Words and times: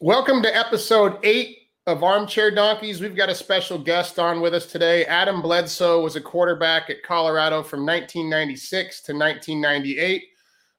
Welcome 0.00 0.42
to 0.42 0.54
episode 0.54 1.16
eight 1.22 1.70
of 1.86 2.02
Armchair 2.02 2.50
Donkeys. 2.50 3.00
We've 3.00 3.16
got 3.16 3.30
a 3.30 3.34
special 3.34 3.78
guest 3.78 4.18
on 4.18 4.42
with 4.42 4.52
us 4.52 4.66
today. 4.66 5.06
Adam 5.06 5.40
Bledsoe 5.40 6.02
was 6.02 6.16
a 6.16 6.20
quarterback 6.20 6.90
at 6.90 7.02
Colorado 7.02 7.62
from 7.62 7.86
1996 7.86 9.00
to 9.04 9.14
1998. 9.14 10.24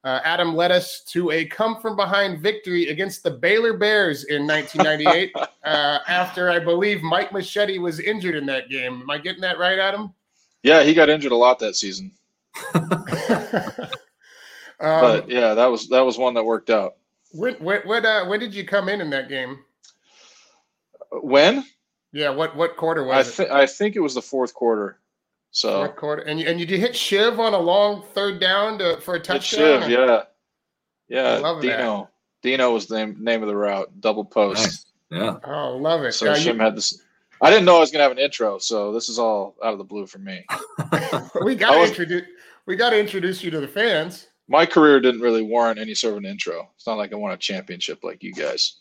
Uh, 0.04 0.20
Adam 0.24 0.56
led 0.56 0.72
us 0.72 1.04
to 1.06 1.32
a 1.32 1.46
come 1.46 1.82
from 1.82 1.96
behind 1.96 2.42
victory 2.42 2.90
against 2.90 3.24
the 3.24 3.32
Baylor 3.32 3.76
Bears 3.76 4.26
in 4.26 4.46
1998 4.46 5.32
uh, 5.64 6.00
after 6.08 6.52
I 6.52 6.60
believe 6.60 7.02
Mike 7.02 7.32
Moschetti 7.32 7.82
was 7.82 8.00
injured 8.00 8.36
in 8.36 8.46
that 8.46 8.70
game. 8.70 9.02
Am 9.02 9.10
I 9.10 9.18
getting 9.18 9.42
that 9.42 9.58
right, 9.58 9.80
Adam? 9.80 10.14
Yeah, 10.62 10.84
he 10.84 10.94
got 10.94 11.10
injured 11.10 11.32
a 11.32 11.36
lot 11.36 11.58
that 11.58 11.76
season. 11.76 12.12
um, 12.76 12.92
But 14.80 15.28
yeah, 15.28 15.56
that 15.56 15.66
was 15.66 15.90
that 15.90 16.02
was 16.02 16.20
one 16.20 16.36
that 16.36 16.44
worked 16.44 16.70
out. 16.70 16.98
When 17.32 17.56
when 17.56 17.82
when, 17.82 18.06
uh, 18.06 18.26
when 18.26 18.40
did 18.40 18.54
you 18.54 18.66
come 18.66 18.90
in 18.90 19.02
in 19.02 19.10
that 19.12 19.30
game? 19.30 19.60
When? 21.12 21.66
Yeah, 22.12 22.30
what 22.30 22.56
what 22.56 22.78
quarter 22.78 23.04
I 23.12 23.18
was 23.18 23.40
it? 23.40 23.50
I 23.52 23.66
think 23.66 23.96
it 23.96 24.00
was 24.00 24.16
the 24.16 24.22
fourth 24.22 24.54
quarter. 24.54 25.00
So 25.52 25.86
Fourth 25.86 25.96
quarter, 25.96 26.22
and 26.24 26.40
you, 26.40 26.48
and 26.48 26.60
you 26.60 26.66
did 26.66 26.80
hit 26.80 26.96
Shiv 26.96 27.40
on 27.40 27.54
a 27.54 27.60
long 27.60 28.04
third 28.14 28.40
down 28.40 28.78
to, 28.80 29.00
for 29.02 29.16
a 29.16 29.18
Good 29.18 29.24
touchdown. 29.26 29.82
Shiv, 29.84 29.90
yeah, 29.90 30.06
I 30.06 30.24
yeah. 31.08 31.38
love 31.38 31.62
that. 31.62 31.78
Dino, 31.78 32.10
Dino 32.44 32.72
was 32.74 32.86
the 32.88 32.98
name, 32.98 33.18
name 33.24 33.42
of 33.42 33.48
the 33.48 33.56
route, 33.56 33.90
double 34.00 34.26
post. 34.26 34.62
Nice. 35.10 35.22
Yeah. 35.22 35.38
Oh, 35.46 35.78
love 35.78 36.04
it. 36.04 36.12
So 36.14 36.32
Uh, 36.32 36.36
you- 36.36 36.54
had 36.58 36.76
this. 36.76 37.02
I 37.42 37.50
didn't 37.50 37.66
know 37.66 37.78
I 37.78 37.80
was 37.80 37.92
gonna 37.92 38.04
have 38.04 38.12
an 38.12 38.20
intro, 38.20 38.58
so 38.58 38.92
this 38.92 39.10
is 39.10 39.20
all 39.20 39.56
out 39.64 39.72
of 39.72 39.78
the 39.78 39.84
blue 39.84 40.06
for 40.08 40.20
me. 40.20 40.44
we 41.44 41.56
got 41.56 41.74
to 41.74 41.80
was- 41.80 41.90
introduce 41.90 42.24
we 42.66 42.76
got 42.76 42.90
to 42.90 43.00
introduce 43.00 43.44
you 43.44 43.50
to 43.52 43.60
the 43.62 43.68
fans. 43.68 44.28
My 44.48 44.66
career 44.66 45.00
didn't 45.00 45.22
really 45.22 45.42
warrant 45.44 45.80
any 45.80 45.94
sort 45.94 46.14
of 46.14 46.20
an 46.20 46.26
intro. 46.26 46.70
It's 46.76 46.88
not 46.88 46.98
like 46.98 47.12
I 47.12 47.16
won 47.16 47.32
a 47.34 47.38
championship 47.38 48.04
like 48.04 48.24
you 48.24 48.34
guys. 48.34 48.76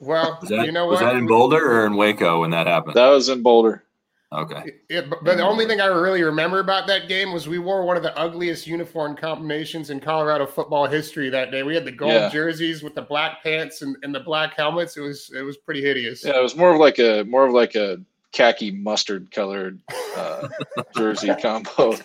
Well, 0.00 0.38
Was 0.40 0.48
that, 0.48 0.64
you 0.64 0.72
know 0.72 0.86
was 0.86 1.00
that 1.00 1.14
in 1.16 1.26
Boulder 1.26 1.58
or 1.82 1.86
in 1.86 1.94
Waco 1.96 2.40
when 2.40 2.50
that 2.50 2.66
happened? 2.66 2.94
That 2.94 3.08
was 3.08 3.28
in 3.28 3.42
Boulder. 3.42 3.84
okay. 4.32 4.72
It- 4.88 5.10
but 5.10 5.22
but 5.22 5.36
the 5.36 5.42
only 5.42 5.66
thing 5.66 5.80
I 5.82 5.86
really 5.86 6.22
remember 6.22 6.60
about 6.60 6.86
that 6.86 7.08
game 7.08 7.32
was 7.34 7.46
we 7.48 7.58
wore 7.58 7.84
one 7.84 7.98
of 7.98 8.02
the 8.02 8.16
ugliest 8.18 8.66
uniform 8.66 9.14
combinations 9.16 9.90
in 9.90 10.00
Colorado 10.00 10.46
football 10.46 10.86
history 10.86 11.28
that 11.28 11.50
day. 11.50 11.62
We 11.62 11.74
had 11.74 11.84
the 11.84 11.92
gold 11.92 12.12
Yeah. 12.14 12.30
jerseys 12.30 12.82
with 12.82 12.94
the 12.94 13.02
black 13.02 13.42
pants 13.42 13.82
and, 13.82 13.96
and 14.02 14.14
the 14.14 14.20
black 14.20 14.54
helmets. 14.56 14.96
It 14.96 15.02
was 15.02 15.30
it 15.36 15.42
was 15.42 15.58
pretty 15.58 15.82
hideous. 15.82 16.24
Yeah, 16.24 16.38
it 16.38 16.42
was 16.42 16.56
more 16.56 16.72
of 16.72 16.78
like 16.80 16.98
a 16.98 17.24
more 17.24 17.44
of 17.46 17.52
like 17.52 17.74
a 17.74 17.98
khaki 18.32 18.70
mustard 18.70 19.30
colored 19.32 19.80
uh, 20.16 20.48
jersey 20.96 21.34
combo. 21.42 21.96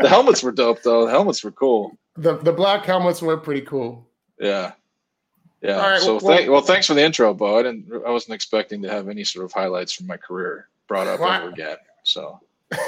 The 0.00 0.08
helmets 0.08 0.42
were 0.42 0.50
dope 0.52 0.82
though. 0.82 1.04
The 1.04 1.10
helmets 1.12 1.44
were 1.44 1.52
cool. 1.52 1.96
The 2.16 2.36
the 2.38 2.52
black 2.52 2.84
helmets 2.84 3.20
were 3.22 3.36
pretty 3.36 3.62
cool. 3.62 4.06
Yeah. 4.38 4.72
Yeah. 5.62 5.76
All 5.76 5.90
right, 5.90 6.00
so 6.00 6.18
well- 6.18 6.36
thank 6.36 6.50
well 6.50 6.60
thanks 6.60 6.86
for 6.86 6.94
the 6.94 7.02
intro, 7.02 7.32
Bo. 7.34 7.58
I 7.58 7.62
didn't 7.62 7.90
I 8.06 8.10
wasn't 8.10 8.34
expecting 8.34 8.82
to 8.82 8.90
have 8.90 9.08
any 9.08 9.24
sort 9.24 9.44
of 9.44 9.52
highlights 9.52 9.92
from 9.92 10.06
my 10.06 10.16
career 10.16 10.68
brought 10.86 11.06
up 11.06 11.20
Well, 11.20 11.32
ever 11.32 11.48
again. 11.48 11.76
So 12.02 12.40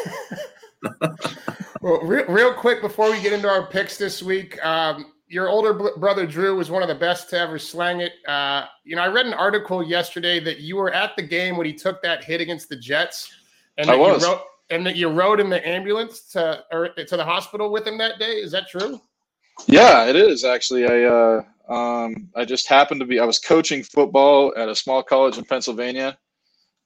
Well, 1.80 2.00
real, 2.02 2.24
real 2.26 2.52
quick 2.52 2.80
before 2.80 3.10
we 3.10 3.20
get 3.20 3.32
into 3.32 3.48
our 3.48 3.66
picks 3.66 3.96
this 3.96 4.22
week, 4.22 4.62
um, 4.64 5.12
your 5.28 5.48
older 5.48 5.72
br- 5.72 5.98
brother 5.98 6.26
Drew 6.26 6.56
was 6.56 6.70
one 6.70 6.82
of 6.82 6.88
the 6.88 6.94
best 6.94 7.30
to 7.30 7.38
ever 7.38 7.58
slang 7.58 8.00
it. 8.00 8.12
Uh, 8.26 8.66
you 8.84 8.96
know, 8.96 9.02
I 9.02 9.08
read 9.08 9.26
an 9.26 9.34
article 9.34 9.82
yesterday 9.82 10.40
that 10.40 10.60
you 10.60 10.76
were 10.76 10.92
at 10.92 11.16
the 11.16 11.22
game 11.22 11.56
when 11.56 11.66
he 11.66 11.72
took 11.72 12.02
that 12.02 12.24
hit 12.24 12.40
against 12.40 12.68
the 12.68 12.76
Jets, 12.76 13.32
and 13.78 13.90
I 13.90 13.92
that 13.92 13.98
was. 14.00 14.22
You 14.22 14.28
rode, 14.28 14.40
and 14.70 14.86
that 14.86 14.96
you 14.96 15.08
rode 15.08 15.38
in 15.38 15.48
the 15.48 15.66
ambulance 15.66 16.22
to 16.32 16.64
or 16.72 16.88
to 16.88 17.16
the 17.16 17.24
hospital 17.24 17.70
with 17.70 17.86
him 17.86 17.98
that 17.98 18.18
day. 18.18 18.32
Is 18.32 18.50
that 18.52 18.68
true? 18.68 19.00
Yeah, 19.66 20.06
it 20.06 20.16
is 20.16 20.44
actually. 20.44 20.86
I 20.86 21.04
uh 21.04 21.42
um 21.68 22.30
I 22.36 22.44
just 22.44 22.68
happened 22.68 23.00
to 23.00 23.06
be 23.06 23.20
I 23.20 23.24
was 23.24 23.38
coaching 23.38 23.82
football 23.82 24.54
at 24.56 24.68
a 24.68 24.74
small 24.76 25.02
college 25.02 25.38
in 25.38 25.44
Pennsylvania, 25.44 26.18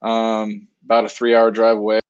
um, 0.03 0.69
about 0.84 1.04
a 1.04 1.08
three 1.08 1.34
hour 1.34 1.50
drive 1.50 1.78
away. 1.78 2.00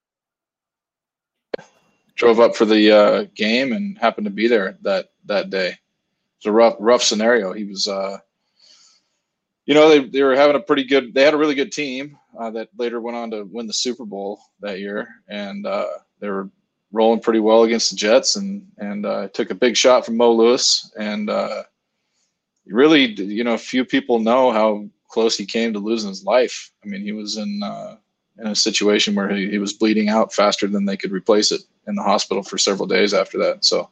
Drove 2.16 2.40
up 2.40 2.56
for 2.56 2.66
the 2.66 2.92
uh, 2.92 3.24
game 3.34 3.72
and 3.72 3.98
happened 3.98 4.26
to 4.26 4.30
be 4.32 4.48
there 4.48 4.78
that 4.82 5.10
that 5.26 5.50
day. 5.50 5.76
It's 6.38 6.46
a 6.46 6.52
rough 6.52 6.76
rough 6.80 7.02
scenario. 7.02 7.52
He 7.52 7.64
was 7.64 7.88
uh 7.88 8.18
you 9.66 9.74
know, 9.74 9.88
they, 9.88 10.00
they 10.00 10.22
were 10.22 10.34
having 10.36 10.56
a 10.56 10.60
pretty 10.60 10.84
good 10.84 11.14
they 11.14 11.22
had 11.22 11.34
a 11.34 11.38
really 11.38 11.54
good 11.54 11.72
team 11.72 12.18
uh, 12.38 12.50
that 12.50 12.68
later 12.78 13.00
went 13.00 13.16
on 13.16 13.30
to 13.30 13.44
win 13.44 13.66
the 13.66 13.72
Super 13.72 14.04
Bowl 14.04 14.40
that 14.60 14.80
year 14.80 15.08
and 15.28 15.66
uh, 15.66 15.86
they 16.20 16.28
were 16.28 16.50
rolling 16.92 17.20
pretty 17.20 17.40
well 17.40 17.62
against 17.62 17.90
the 17.90 17.96
Jets 17.96 18.36
and 18.36 18.66
and 18.78 19.06
uh, 19.06 19.28
took 19.28 19.50
a 19.50 19.54
big 19.54 19.76
shot 19.76 20.04
from 20.04 20.16
Mo 20.16 20.32
Lewis 20.32 20.92
and 20.98 21.30
uh, 21.30 21.64
really 22.66 23.12
you 23.12 23.44
know 23.44 23.56
few 23.56 23.84
people 23.84 24.18
know 24.18 24.52
how 24.52 24.88
close 25.08 25.36
he 25.36 25.44
came 25.44 25.72
to 25.72 25.78
losing 25.78 26.08
his 26.08 26.24
life. 26.24 26.70
I 26.84 26.88
mean 26.88 27.02
he 27.02 27.12
was 27.12 27.36
in 27.36 27.62
uh, 27.62 27.96
in 28.38 28.48
a 28.48 28.54
situation 28.54 29.14
where 29.14 29.28
he, 29.28 29.50
he 29.50 29.58
was 29.58 29.72
bleeding 29.72 30.08
out 30.08 30.32
faster 30.32 30.66
than 30.66 30.84
they 30.84 30.96
could 30.96 31.12
replace 31.12 31.52
it 31.52 31.62
in 31.86 31.94
the 31.94 32.02
hospital 32.02 32.42
for 32.42 32.58
several 32.58 32.86
days 32.86 33.12
after 33.12 33.38
that. 33.38 33.64
So 33.64 33.90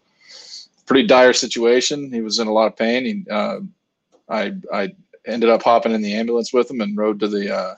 pretty 0.87 1.07
dire 1.07 1.35
situation. 1.35 2.13
He 2.13 2.23
was 2.23 2.39
in 2.39 2.49
a 2.49 2.53
lot 2.53 2.67
of 2.67 2.77
pain. 2.77 3.05
He, 3.05 3.31
uh, 3.31 3.61
I 4.29 4.55
I 4.73 4.95
ended 5.27 5.51
up 5.51 5.63
hopping 5.63 5.93
in 5.93 6.03
the 6.03 6.15
ambulance 6.15 6.53
with 6.53 6.71
him 6.71 6.81
and 6.81 6.97
rode 6.97 7.21
to 7.21 7.29
the 7.29 7.55
uh, 7.55 7.75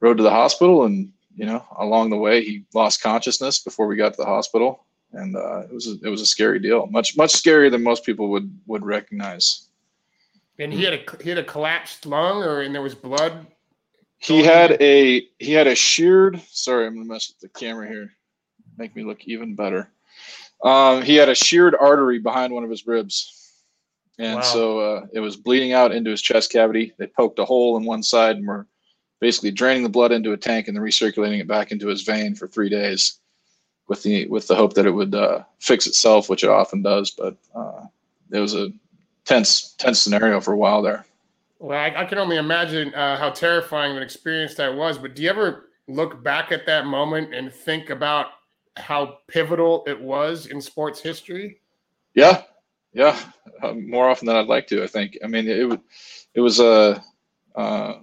rode 0.00 0.16
to 0.18 0.22
the 0.22 0.30
hospital. 0.30 0.84
And 0.84 1.12
you 1.36 1.46
know, 1.46 1.64
along 1.78 2.10
the 2.10 2.16
way, 2.16 2.42
he 2.42 2.64
lost 2.74 3.02
consciousness 3.02 3.58
before 3.60 3.86
we 3.86 3.96
got 3.96 4.14
to 4.14 4.18
the 4.18 4.26
hospital, 4.26 4.84
and 5.12 5.36
uh, 5.36 5.60
it 5.60 5.72
was 5.72 5.86
a, 5.86 5.96
it 6.04 6.08
was 6.08 6.20
a 6.20 6.26
scary 6.26 6.58
deal. 6.58 6.86
Much 6.86 7.16
much 7.16 7.32
scarier 7.32 7.70
than 7.70 7.82
most 7.82 8.04
people 8.04 8.28
would 8.30 8.52
would 8.66 8.84
recognize. 8.84 9.68
And 10.58 10.72
he 10.72 10.84
had 10.84 10.92
a 10.94 11.22
he 11.22 11.28
had 11.30 11.38
a 11.38 11.44
collapsed 11.44 12.04
lung, 12.06 12.42
or 12.42 12.60
and 12.60 12.74
there 12.74 12.82
was 12.82 12.94
blood. 12.94 13.46
He 14.18 14.42
had 14.42 14.72
a 14.82 15.26
he 15.38 15.52
had 15.52 15.66
a 15.66 15.74
sheared. 15.74 16.40
Sorry, 16.48 16.86
I'm 16.86 16.94
gonna 16.94 17.06
mess 17.06 17.30
with 17.32 17.40
the 17.40 17.58
camera 17.58 17.88
here. 17.88 18.10
Make 18.76 18.94
me 18.94 19.02
look 19.04 19.24
even 19.24 19.54
better. 19.54 19.90
Um, 20.62 21.00
he 21.02 21.16
had 21.16 21.30
a 21.30 21.34
sheared 21.34 21.74
artery 21.80 22.18
behind 22.18 22.52
one 22.52 22.64
of 22.64 22.68
his 22.70 22.86
ribs, 22.86 23.52
and 24.18 24.36
Wow. 24.36 24.42
so 24.42 24.80
uh, 24.80 25.06
it 25.14 25.20
was 25.20 25.36
bleeding 25.36 25.72
out 25.72 25.92
into 25.92 26.10
his 26.10 26.20
chest 26.20 26.52
cavity. 26.52 26.92
They 26.98 27.06
poked 27.06 27.38
a 27.38 27.46
hole 27.46 27.78
in 27.78 27.84
one 27.84 28.02
side 28.02 28.36
and 28.36 28.46
were 28.46 28.66
basically 29.20 29.50
draining 29.50 29.82
the 29.82 29.88
blood 29.88 30.12
into 30.12 30.32
a 30.32 30.36
tank 30.36 30.66
and 30.66 30.76
then 30.76 30.82
recirculating 30.82 31.40
it 31.40 31.46
back 31.46 31.70
into 31.70 31.86
his 31.86 32.02
vein 32.02 32.34
for 32.34 32.48
three 32.48 32.68
days, 32.68 33.20
with 33.88 34.02
the 34.02 34.26
with 34.28 34.48
the 34.48 34.54
hope 34.54 34.74
that 34.74 34.86
it 34.86 34.90
would 34.90 35.14
uh, 35.14 35.42
fix 35.58 35.86
itself, 35.86 36.28
which 36.28 36.42
it 36.42 36.50
often 36.50 36.82
does. 36.82 37.10
But 37.10 37.36
uh, 37.54 37.86
it 38.32 38.40
was 38.40 38.54
a 38.54 38.72
tense 39.24 39.74
tense 39.78 40.02
scenario 40.02 40.40
for 40.40 40.52
a 40.52 40.58
while 40.58 40.82
there. 40.82 41.04
Well, 41.58 41.78
I, 41.78 42.02
I 42.02 42.04
can 42.06 42.18
only 42.18 42.36
imagine 42.36 42.94
uh, 42.94 43.18
how 43.18 43.30
terrifying 43.30 43.92
of 43.92 43.98
an 43.98 44.02
experience 44.02 44.54
that 44.54 44.74
was. 44.74 44.96
But 44.96 45.14
do 45.14 45.22
you 45.22 45.28
ever 45.28 45.66
look 45.88 46.22
back 46.22 46.52
at 46.52 46.64
that 46.66 46.86
moment 46.86 47.34
and 47.34 47.52
think 47.52 47.90
about 47.90 48.28
how 48.76 49.18
pivotal 49.28 49.84
it 49.86 50.00
was 50.00 50.46
in 50.46 50.60
sports 50.60 51.00
history? 51.00 51.60
Yeah, 52.14 52.44
yeah, 52.94 53.18
uh, 53.62 53.74
more 53.74 54.08
often 54.08 54.26
than 54.26 54.36
I'd 54.36 54.46
like 54.46 54.66
to. 54.68 54.82
I 54.82 54.86
think. 54.86 55.18
I 55.22 55.26
mean, 55.26 55.48
it 55.48 55.68
would, 55.68 55.80
it 56.34 56.40
was 56.40 56.60
a, 56.60 57.04
uh, 57.54 57.94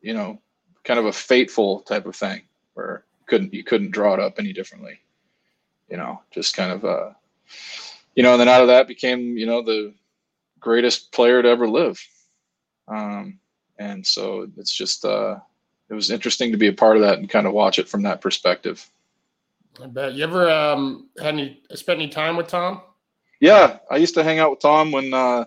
you 0.00 0.14
know, 0.14 0.40
kind 0.84 0.98
of 0.98 1.06
a 1.06 1.12
fateful 1.12 1.80
type 1.80 2.06
of 2.06 2.16
thing 2.16 2.42
where 2.74 3.04
you 3.20 3.26
couldn't 3.26 3.54
you 3.54 3.64
couldn't 3.64 3.90
draw 3.90 4.14
it 4.14 4.20
up 4.20 4.38
any 4.38 4.52
differently. 4.52 5.00
You 5.88 5.96
know, 5.96 6.22
just 6.30 6.54
kind 6.54 6.72
of, 6.72 6.84
uh, 6.84 7.10
you 8.14 8.22
know, 8.22 8.32
and 8.32 8.40
then 8.40 8.48
out 8.48 8.62
of 8.62 8.68
that 8.68 8.88
became 8.88 9.36
you 9.36 9.46
know 9.46 9.62
the 9.62 9.94
greatest 10.58 11.12
player 11.12 11.42
to 11.42 11.48
ever 11.48 11.68
live. 11.68 12.00
Um, 12.88 13.38
and 13.78 14.06
so 14.06 14.48
it's 14.56 14.74
just 14.74 15.04
uh, 15.04 15.36
it 15.88 15.94
was 15.94 16.10
interesting 16.10 16.52
to 16.52 16.58
be 16.58 16.68
a 16.68 16.72
part 16.72 16.96
of 16.96 17.02
that 17.02 17.18
and 17.18 17.28
kind 17.28 17.46
of 17.46 17.52
watch 17.52 17.78
it 17.78 17.88
from 17.88 18.02
that 18.02 18.20
perspective. 18.20 18.88
I 19.82 19.86
bet. 19.86 20.14
You 20.14 20.24
ever 20.24 20.50
um, 20.50 21.08
had 21.18 21.34
any 21.34 21.62
spent 21.74 22.00
any 22.00 22.08
time 22.08 22.36
with 22.36 22.48
Tom? 22.48 22.82
Yeah, 23.40 23.78
I 23.90 23.96
used 23.96 24.14
to 24.14 24.24
hang 24.24 24.38
out 24.38 24.50
with 24.50 24.60
Tom 24.60 24.92
when 24.92 25.14
uh, 25.14 25.46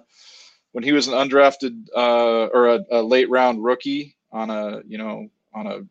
when 0.71 0.83
he 0.83 0.91
was 0.91 1.07
an 1.07 1.13
undrafted 1.13 1.87
uh, 1.95 2.47
or 2.47 2.75
a, 2.75 2.79
a 2.91 3.01
late 3.01 3.29
round 3.29 3.63
rookie 3.63 4.15
on 4.33 4.49
a 4.49 4.81
you 4.85 4.97
know 4.97 5.29
on 5.53 5.67
a 5.67 5.81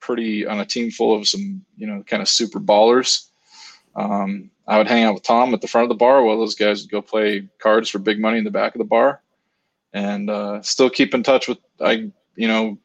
pretty 0.00 0.46
on 0.46 0.60
a 0.60 0.64
team 0.64 0.90
full 0.90 1.14
of 1.14 1.28
some 1.28 1.62
you 1.76 1.86
know 1.86 2.02
kind 2.06 2.22
of 2.22 2.28
super 2.28 2.60
ballers. 2.60 3.26
Um, 3.96 4.50
I 4.66 4.78
would 4.78 4.86
hang 4.88 5.04
out 5.04 5.14
with 5.14 5.24
Tom 5.24 5.52
at 5.52 5.60
the 5.60 5.68
front 5.68 5.84
of 5.84 5.88
the 5.90 5.96
bar 5.96 6.22
while 6.22 6.38
those 6.38 6.54
guys 6.54 6.82
would 6.82 6.90
go 6.90 7.02
play 7.02 7.48
cards 7.58 7.90
for 7.90 7.98
big 7.98 8.20
money 8.20 8.38
in 8.38 8.44
the 8.44 8.50
back 8.50 8.74
of 8.74 8.78
the 8.78 8.84
bar. 8.84 9.20
and 9.92 10.30
uh, 10.30 10.62
still 10.62 10.88
keep 10.88 11.12
in 11.14 11.22
touch 11.22 11.48
with 11.48 11.58
I 11.80 12.10
you 12.36 12.48
know 12.48 12.78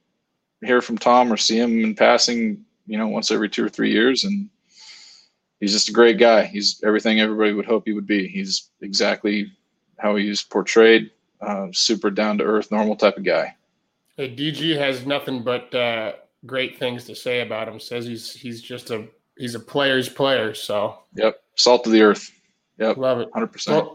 hear 0.61 0.81
from 0.81 0.97
Tom 0.97 1.31
or 1.31 1.37
see 1.37 1.59
him 1.59 1.83
in 1.83 1.95
passing 1.95 2.65
you 2.87 2.97
know 2.97 3.07
once 3.07 3.31
every 3.31 3.49
two 3.49 3.63
or 3.63 3.69
three 3.69 3.91
years 3.91 4.23
and 4.23 4.49
he's 5.59 5.73
just 5.73 5.89
a 5.89 5.93
great 5.93 6.17
guy. 6.17 6.45
He's 6.45 6.81
everything 6.83 7.19
everybody 7.19 7.53
would 7.53 7.65
hope 7.65 7.83
he 7.85 7.93
would 7.93 8.07
be. 8.07 8.27
He's 8.27 8.71
exactly 8.81 9.51
how 9.97 10.15
he's 10.15 10.43
portrayed. 10.43 11.11
Uh, 11.41 11.67
super 11.71 12.09
down 12.09 12.37
to 12.39 12.43
earth, 12.43 12.71
normal 12.71 12.95
type 12.95 13.17
of 13.17 13.23
guy. 13.23 13.55
Hey, 14.17 14.33
DG 14.33 14.77
has 14.77 15.05
nothing 15.05 15.43
but 15.43 15.73
uh, 15.75 16.13
great 16.45 16.77
things 16.77 17.03
to 17.05 17.15
say 17.15 17.41
about 17.41 17.67
him. 17.67 17.79
Says 17.79 18.05
he's 18.05 18.31
he's 18.31 18.61
just 18.61 18.91
a 18.91 19.07
he's 19.37 19.55
a 19.55 19.59
player's 19.59 20.07
player. 20.07 20.53
So 20.53 20.99
yep, 21.15 21.41
salt 21.55 21.85
of 21.85 21.91
the 21.91 22.01
earth. 22.01 22.31
Yep, 22.79 22.97
love 22.97 23.19
it, 23.19 23.29
hundred 23.33 23.51
percent. 23.51 23.87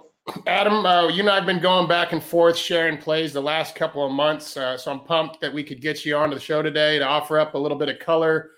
Adam, 0.47 0.85
uh, 0.85 1.09
you 1.09 1.21
and 1.21 1.31
I 1.31 1.37
have 1.37 1.47
been 1.47 1.61
going 1.61 1.89
back 1.89 2.13
and 2.13 2.23
forth 2.23 2.57
sharing 2.57 2.99
plays 2.99 3.33
the 3.33 3.41
last 3.41 3.75
couple 3.75 4.05
of 4.05 4.13
months. 4.13 4.57
Uh, 4.57 4.77
so 4.77 4.93
I'm 4.93 5.01
pumped 5.01 5.41
that 5.41 5.53
we 5.53 5.65
could 5.65 5.81
get 5.81 6.05
you 6.05 6.17
onto 6.17 6.35
the 6.35 6.41
show 6.41 6.63
today 6.63 6.99
to 6.99 7.05
offer 7.05 7.39
up 7.39 7.55
a 7.55 7.59
little 7.59 7.79
bit 7.79 7.89
of 7.89 7.99
color 7.99 8.51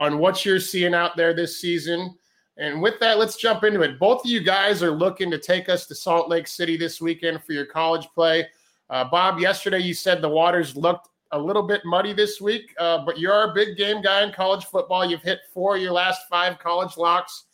on 0.00 0.18
what 0.18 0.44
you're 0.44 0.58
seeing 0.58 0.94
out 0.94 1.16
there 1.16 1.34
this 1.34 1.60
season. 1.60 2.16
And 2.56 2.82
with 2.82 2.98
that, 3.00 3.18
let's 3.18 3.36
jump 3.36 3.64
into 3.64 3.82
it. 3.82 3.98
Both 3.98 4.24
of 4.24 4.30
you 4.30 4.40
guys 4.40 4.82
are 4.82 4.90
looking 4.90 5.30
to 5.30 5.38
take 5.38 5.68
us 5.68 5.86
to 5.86 5.94
Salt 5.94 6.28
Lake 6.28 6.46
City 6.46 6.76
this 6.76 7.00
weekend 7.00 7.44
for 7.44 7.52
your 7.52 7.66
college 7.66 8.08
play. 8.14 8.46
Uh, 8.90 9.04
Bob, 9.04 9.38
yesterday 9.38 9.78
you 9.78 9.94
said 9.94 10.20
the 10.20 10.28
waters 10.28 10.76
looked 10.76 11.08
a 11.30 11.38
little 11.38 11.62
bit 11.62 11.80
muddy 11.84 12.12
this 12.12 12.40
week, 12.40 12.74
uh, 12.80 13.04
but 13.04 13.20
you're 13.20 13.50
a 13.50 13.54
big 13.54 13.76
game 13.76 14.02
guy 14.02 14.24
in 14.24 14.32
college 14.32 14.64
football. 14.64 15.08
You've 15.08 15.22
hit 15.22 15.38
four 15.54 15.76
of 15.76 15.82
your 15.82 15.92
last 15.92 16.22
five 16.28 16.58
college 16.58 16.96
locks, 16.96 17.44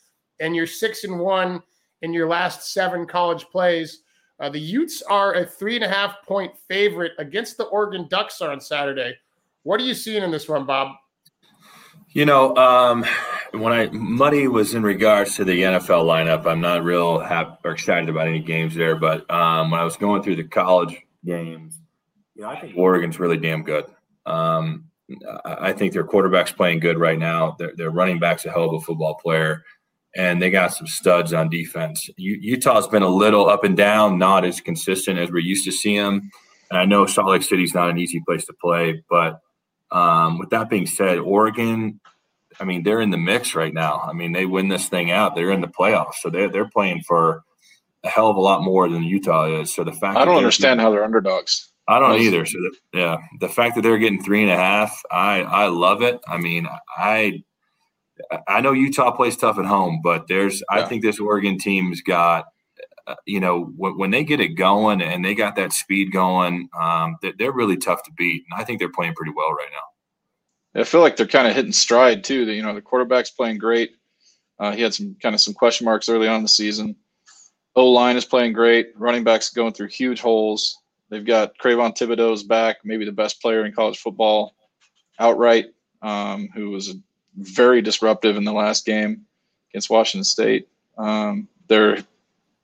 and 0.41 0.57
you're 0.57 0.67
six 0.67 1.05
and 1.05 1.21
one 1.21 1.63
in 2.01 2.15
your 2.15 2.27
last 2.27 2.73
seven 2.73 3.07
college 3.07 3.45
plays. 3.53 4.01
Uh, 4.41 4.49
the 4.49 4.59
Utes 4.59 5.03
are 5.03 5.35
a 5.35 5.45
three 5.45 5.77
and 5.77 5.85
a 5.85 5.89
half 5.89 6.23
point 6.27 6.57
favorite 6.69 7.13
against 7.19 7.59
the 7.59 7.65
Oregon 7.65 8.07
Ducks 8.09 8.41
on 8.41 8.59
Saturday. 8.59 9.15
What 9.63 9.79
are 9.79 9.85
you 9.85 9.95
seeing 9.95 10.23
in 10.23 10.31
this 10.31 10.49
one, 10.49 10.65
Bob? 10.65 10.97
You 12.11 12.25
know, 12.25 12.57
um, 12.57 13.05
when 13.53 13.75
I 13.75 13.91
muddy 13.91 14.49
was 14.49 14.75
in 14.75 14.83
regards 14.83 15.37
to 15.37 15.45
the 15.45 15.63
NFL 15.63 16.05
lineup, 16.05 16.47
I'm 16.47 16.63
not 16.63 16.83
real 16.83 17.19
happy 17.19 17.57
or 17.65 17.73
excited 17.73 18.09
about 18.09 18.27
any 18.27 18.41
games 18.41 18.75
there. 18.75 18.97
But 18.97 19.31
um, 19.31 19.71
when 19.71 19.81
I 19.81 19.85
was 19.85 19.97
going 19.97 20.23
through 20.23 20.37
the 20.37 20.45
college 20.45 20.97
games, 21.27 21.81
you 22.35 22.43
know, 22.43 22.49
I 22.49 22.61
think 22.61 22.77
Oregon's 22.77 23.19
really 23.19 23.37
damn 23.37 23.63
good. 23.63 23.87
Um, 24.25 24.87
I 25.45 25.73
think 25.73 25.93
their 25.93 26.05
quarterback's 26.05 26.53
playing 26.53 26.81
good 26.81 26.99
right 26.99 27.19
now. 27.19 27.57
Their, 27.59 27.73
their 27.77 27.91
running 27.91 28.19
back's 28.19 28.45
a 28.45 28.51
hell 28.51 28.65
of 28.65 28.75
a 28.75 28.81
football 28.81 29.15
player, 29.15 29.63
and 30.17 30.43
they 30.43 30.51
got 30.51 30.75
some 30.75 30.87
studs 30.87 31.33
on 31.33 31.49
defense. 31.49 32.09
Utah's 32.17 32.89
been 32.89 33.03
a 33.03 33.09
little 33.09 33.49
up 33.49 33.65
and 33.65 33.77
down, 33.77 34.19
not 34.19 34.45
as 34.45 34.61
consistent 34.61 35.19
as 35.19 35.31
we're 35.31 35.39
used 35.39 35.65
to 35.65 35.73
see 35.73 35.97
them. 35.97 36.31
And 36.71 36.79
I 36.79 36.85
know 36.85 37.07
Salt 37.07 37.29
Lake 37.29 37.43
City's 37.43 37.75
not 37.75 37.91
an 37.91 37.99
easy 37.99 38.21
place 38.27 38.45
to 38.47 38.53
play, 38.55 39.03
but 39.09 39.41
um, 39.93 40.39
with 40.39 40.51
that 40.51 40.69
being 40.69 40.87
said, 40.87 41.19
Oregon, 41.19 42.01
I 42.59 42.65
mean, 42.65 42.83
they're 42.83 43.01
in 43.01 43.11
the 43.11 43.19
mix 43.19 43.55
right 43.55 43.73
now. 43.73 44.01
I 44.01 44.13
mean, 44.13 44.33
they 44.33 44.47
win 44.47 44.69
this 44.69 44.89
thing 44.89 45.11
out, 45.11 45.37
they're 45.37 45.53
in 45.53 45.61
the 45.61 45.69
playoffs, 45.69 46.15
so 46.21 46.31
they're 46.31 46.51
they're 46.51 46.69
playing 46.69 47.03
for 47.07 47.45
a 48.07 48.11
hell 48.11 48.31
of 48.31 48.37
a 48.37 48.41
lot 48.41 48.63
more 48.63 48.89
than 48.89 49.03
Utah 49.03 49.61
is. 49.61 49.75
So 49.75 49.85
the 49.85 49.93
fact 49.93 50.17
I 50.17 50.25
don't 50.25 50.37
understand 50.37 50.81
how 50.81 50.91
they're 50.91 51.05
underdogs. 51.05 51.73
I 51.89 52.01
don't 52.01 52.21
either. 52.21 52.45
So 52.47 52.59
the, 52.59 52.99
yeah, 52.99 53.19
the 53.41 53.49
fact 53.49 53.77
that 53.77 53.83
they're 53.83 53.99
getting 53.99 54.23
three 54.23 54.43
and 54.43 54.51
a 54.51 54.57
half, 54.57 55.01
I 55.11 55.43
I 55.43 55.67
love 55.67 56.03
it. 56.03 56.21
I 56.27 56.39
mean, 56.39 56.67
I 56.97 57.43
I 58.49 58.61
know 58.61 58.73
Utah 58.73 59.13
plays 59.13 59.37
tough 59.37 59.59
at 59.59 59.67
home, 59.67 60.01
but 60.03 60.27
there's 60.29 60.63
yeah. 60.73 60.83
I 60.83 60.89
think 60.89 61.03
this 61.03 61.21
Oregon 61.21 61.59
team's 61.59 62.01
got 62.03 62.47
uh, 63.07 63.15
you 63.25 63.39
know 63.39 63.73
when, 63.77 63.97
when, 63.99 64.11
they 64.11 64.25
get 64.25 64.41
it 64.41 64.57
going 64.57 65.01
and 65.01 65.25
they 65.25 65.35
got 65.35 65.55
that 65.57 65.73
speed 65.73 66.11
going, 66.11 66.69
um, 66.81 67.17
they're, 67.23 67.35
they're 67.39 67.53
really 67.53 67.77
tough 67.77 68.03
to 68.03 68.11
beat, 68.17 68.45
and 68.51 68.61
I 68.61 68.65
think 68.65 68.81
they're 68.81 68.91
playing 68.91 69.15
pretty 69.15 69.33
well 69.37 69.53
right 69.53 69.69
now. 69.71 70.81
I 70.81 70.85
feel 70.85 71.01
like 71.01 71.17
they're 71.17 71.27
kind 71.27 71.47
of 71.47 71.55
hitting 71.55 71.73
stride 71.73 72.25
too. 72.25 72.47
That 72.47 72.55
you 72.55 72.63
know 72.63 72.75
the 72.75 72.83
quarterback's 72.83 73.31
playing 73.31 73.59
great. 73.59 73.93
Uh, 74.59 74.73
he 74.73 74.83
had 74.83 74.95
some 74.95 75.17
kind 75.23 75.35
of 75.35 75.41
some 75.41 75.55
question 75.55 75.85
marks 75.85 76.09
early 76.09 76.27
on 76.27 76.37
in 76.37 76.43
the 76.43 76.49
season. 76.49 76.97
O 77.77 77.91
line 77.91 78.17
is 78.17 78.25
playing 78.25 78.55
great. 78.55 78.93
Running 78.97 79.23
backs 79.23 79.51
going 79.51 79.75
through 79.75 79.89
huge 79.89 80.21
holes. 80.21 80.79
They've 81.11 81.25
got 81.25 81.57
Kayvon 81.59 81.97
Thibodeaux's 81.97 82.43
back, 82.43 82.79
maybe 82.85 83.05
the 83.05 83.13
best 83.13 83.41
player 83.41 83.65
in 83.65 83.73
college 83.73 83.99
football 83.99 84.57
outright, 85.21 85.67
um, 86.03 86.49
who 86.55 86.71
was 86.71 86.95
very 87.37 87.83
disruptive 87.83 88.37
in 88.37 88.45
the 88.45 88.53
last 88.53 88.85
game 88.85 89.27
against 89.71 89.91
Washington 89.91 90.25
State. 90.25 90.69
Um, 90.99 91.49
they're 91.69 91.99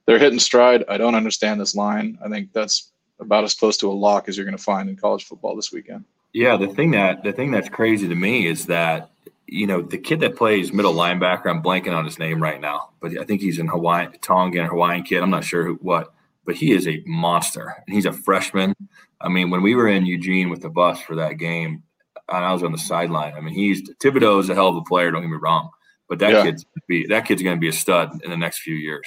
they're 0.06 0.18
hitting 0.18 0.38
stride. 0.40 0.84
I 0.88 0.96
don't 0.96 1.14
understand 1.14 1.60
this 1.60 1.76
line. 1.76 2.18
I 2.24 2.28
think 2.28 2.52
that's 2.52 2.90
about 3.20 3.44
as 3.44 3.54
close 3.54 3.76
to 3.78 3.90
a 3.90 3.92
lock 3.92 4.28
as 4.28 4.36
you're 4.36 4.46
going 4.46 4.56
to 4.56 4.62
find 4.62 4.88
in 4.88 4.96
college 4.96 5.24
football 5.24 5.54
this 5.54 5.70
weekend. 5.70 6.04
Yeah, 6.32 6.56
the 6.56 6.68
thing 6.68 6.90
that 6.92 7.22
the 7.22 7.32
thing 7.32 7.50
that's 7.50 7.68
crazy 7.68 8.08
to 8.08 8.14
me 8.14 8.46
is 8.46 8.66
that 8.66 9.11
you 9.46 9.66
know 9.66 9.82
the 9.82 9.98
kid 9.98 10.20
that 10.20 10.36
plays 10.36 10.72
middle 10.72 10.94
linebacker. 10.94 11.46
I'm 11.46 11.62
blanking 11.62 11.94
on 11.94 12.04
his 12.04 12.18
name 12.18 12.42
right 12.42 12.60
now, 12.60 12.90
but 13.00 13.18
I 13.18 13.24
think 13.24 13.40
he's 13.40 13.58
in 13.58 13.68
Hawaii, 13.68 14.08
Tongan 14.20 14.66
Hawaiian 14.66 15.02
kid. 15.02 15.22
I'm 15.22 15.30
not 15.30 15.44
sure 15.44 15.64
who, 15.64 15.74
what 15.76 16.12
but 16.44 16.56
he 16.56 16.72
is 16.72 16.88
a 16.88 17.02
monster. 17.06 17.82
And 17.86 17.94
he's 17.94 18.06
a 18.06 18.12
freshman. 18.12 18.74
I 19.20 19.28
mean, 19.28 19.50
when 19.50 19.62
we 19.62 19.74
were 19.74 19.88
in 19.88 20.06
Eugene 20.06 20.50
with 20.50 20.62
the 20.62 20.70
bus 20.70 21.00
for 21.00 21.14
that 21.16 21.34
game, 21.34 21.82
and 22.28 22.44
I 22.44 22.52
was 22.52 22.62
on 22.62 22.72
the 22.72 22.78
sideline. 22.78 23.34
I 23.34 23.40
mean, 23.40 23.54
he's 23.54 23.82
Thibodeaux 23.82 24.40
is 24.40 24.48
a 24.48 24.54
hell 24.54 24.68
of 24.68 24.76
a 24.76 24.82
player. 24.82 25.10
Don't 25.10 25.22
get 25.22 25.30
me 25.30 25.38
wrong, 25.40 25.70
but 26.08 26.18
that 26.20 26.32
yeah. 26.32 26.44
kid's 26.44 26.64
be 26.88 27.06
that 27.08 27.26
kid's 27.26 27.42
going 27.42 27.56
to 27.56 27.60
be 27.60 27.68
a 27.68 27.72
stud 27.72 28.20
in 28.22 28.30
the 28.30 28.36
next 28.36 28.60
few 28.60 28.74
years. 28.74 29.06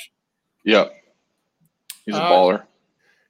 Yeah, 0.64 0.86
he's 2.06 2.16
a 2.16 2.22
uh, 2.22 2.32
baller. 2.32 2.64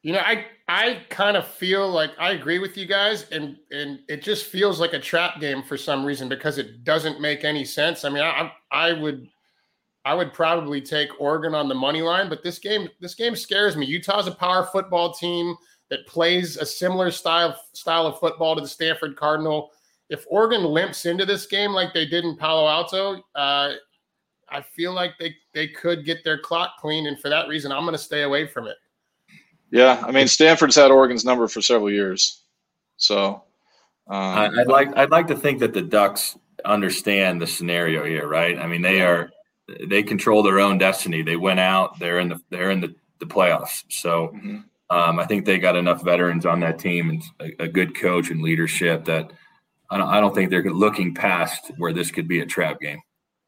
You 0.02 0.14
know, 0.14 0.20
I 0.20 0.46
I 0.68 1.02
kind 1.10 1.38
of 1.38 1.46
feel 1.48 1.88
like 1.88 2.12
I 2.18 2.32
agree 2.32 2.58
with 2.58 2.76
you 2.76 2.88
guys, 2.88 3.30
and 3.30 3.58
and 3.72 4.00
it 4.10 4.24
just 4.24 4.46
feels 4.46 4.80
like 4.80 4.94
a 4.94 5.00
trap 5.00 5.40
game 5.40 5.62
for 5.62 5.78
some 5.78 6.04
reason 6.04 6.28
because 6.28 6.58
it 6.58 6.84
doesn't 6.84 7.22
make 7.22 7.44
any 7.44 7.64
sense. 7.64 8.04
I 8.04 8.10
mean, 8.10 8.24
I 8.24 8.52
I 8.72 8.94
would 8.94 9.28
I 10.06 10.16
would 10.16 10.34
probably 10.34 10.82
take 10.82 11.10
Oregon 11.20 11.54
on 11.54 11.70
the 11.70 11.76
money 11.76 12.02
line, 12.02 12.30
but 12.30 12.42
this 12.44 12.58
game 12.58 12.90
this 13.00 13.14
game 13.14 13.36
scares 13.36 13.78
me. 13.78 13.86
Utah's 13.86 14.26
a 14.28 14.32
power 14.32 14.68
football 14.72 15.14
team 15.14 15.56
that 15.90 16.08
plays 16.08 16.58
a 16.58 16.66
similar 16.66 17.12
style 17.12 17.60
style 17.74 18.08
of 18.08 18.20
football 18.20 18.56
to 18.56 18.62
the 18.62 18.68
Stanford 18.68 19.16
Cardinal. 19.16 19.70
If 20.10 20.26
Oregon 20.30 20.64
limps 20.64 21.06
into 21.06 21.26
this 21.26 21.46
game 21.46 21.72
like 21.72 21.94
they 21.94 22.08
did 22.08 22.24
in 22.24 22.38
Palo 22.38 22.68
Alto, 22.68 23.24
uh, 23.36 23.74
I 24.50 24.62
feel 24.62 24.94
like 24.94 25.14
they 25.20 25.36
they 25.54 25.68
could 25.68 26.06
get 26.06 26.24
their 26.24 26.40
clock 26.40 26.78
clean, 26.80 27.06
and 27.06 27.20
for 27.20 27.30
that 27.30 27.48
reason, 27.48 27.72
I'm 27.72 27.84
going 27.84 27.94
to 27.94 28.00
stay 28.00 28.24
away 28.24 28.48
from 28.48 28.68
it. 28.68 28.78
Yeah, 29.76 30.02
I 30.08 30.12
mean 30.12 30.30
Stanford's 30.30 30.78
had 30.78 30.90
Oregon's 30.90 31.26
number 31.26 31.50
for 31.50 31.62
several 31.62 31.92
years, 31.92 32.44
so 32.96 33.44
um, 34.08 34.58
I'd 34.58 34.68
like 34.68 34.96
I'd 34.96 35.12
like 35.12 35.28
to 35.28 35.36
think 35.36 35.60
that 35.60 35.74
the 35.74 35.82
Ducks 35.82 36.38
understand 36.64 37.42
the 37.42 37.48
scenario 37.48 38.06
here, 38.06 38.26
right? 38.26 38.58
I 38.58 38.68
mean, 38.68 38.82
they 38.82 39.02
are 39.02 39.32
they 39.88 40.02
control 40.02 40.44
their 40.44 40.62
own 40.62 40.78
destiny. 40.78 41.24
They 41.24 41.36
went 41.36 41.60
out. 41.60 42.00
They're 42.00 42.20
in 42.20 42.30
the 42.30 42.40
they're 42.52 42.72
in 42.72 42.80
the, 42.80 42.96
the 43.20 43.26
playoffs. 43.26 43.84
So 43.90 44.32
mm-hmm. 44.34 44.60
um, 44.90 45.20
I 45.20 45.26
think 45.26 45.44
they 45.44 45.60
got 45.60 45.76
enough 45.76 46.06
veterans 46.06 46.46
on 46.46 46.62
that 46.62 46.80
team 46.80 47.10
and 47.10 47.24
a, 47.42 47.64
a 47.66 47.68
good 47.68 48.00
coach 48.00 48.30
and 48.30 48.42
leadership 48.42 49.04
that 49.04 49.30
I 49.90 49.98
don't, 49.98 50.08
I 50.08 50.22
don't 50.22 50.34
think 50.34 50.52
they're 50.52 50.64
looking 50.64 51.14
past 51.14 51.72
where 51.80 51.92
this 51.92 52.12
could 52.12 52.30
be 52.30 52.40
a 52.40 52.46
trap 52.46 52.80
game. 52.80 53.02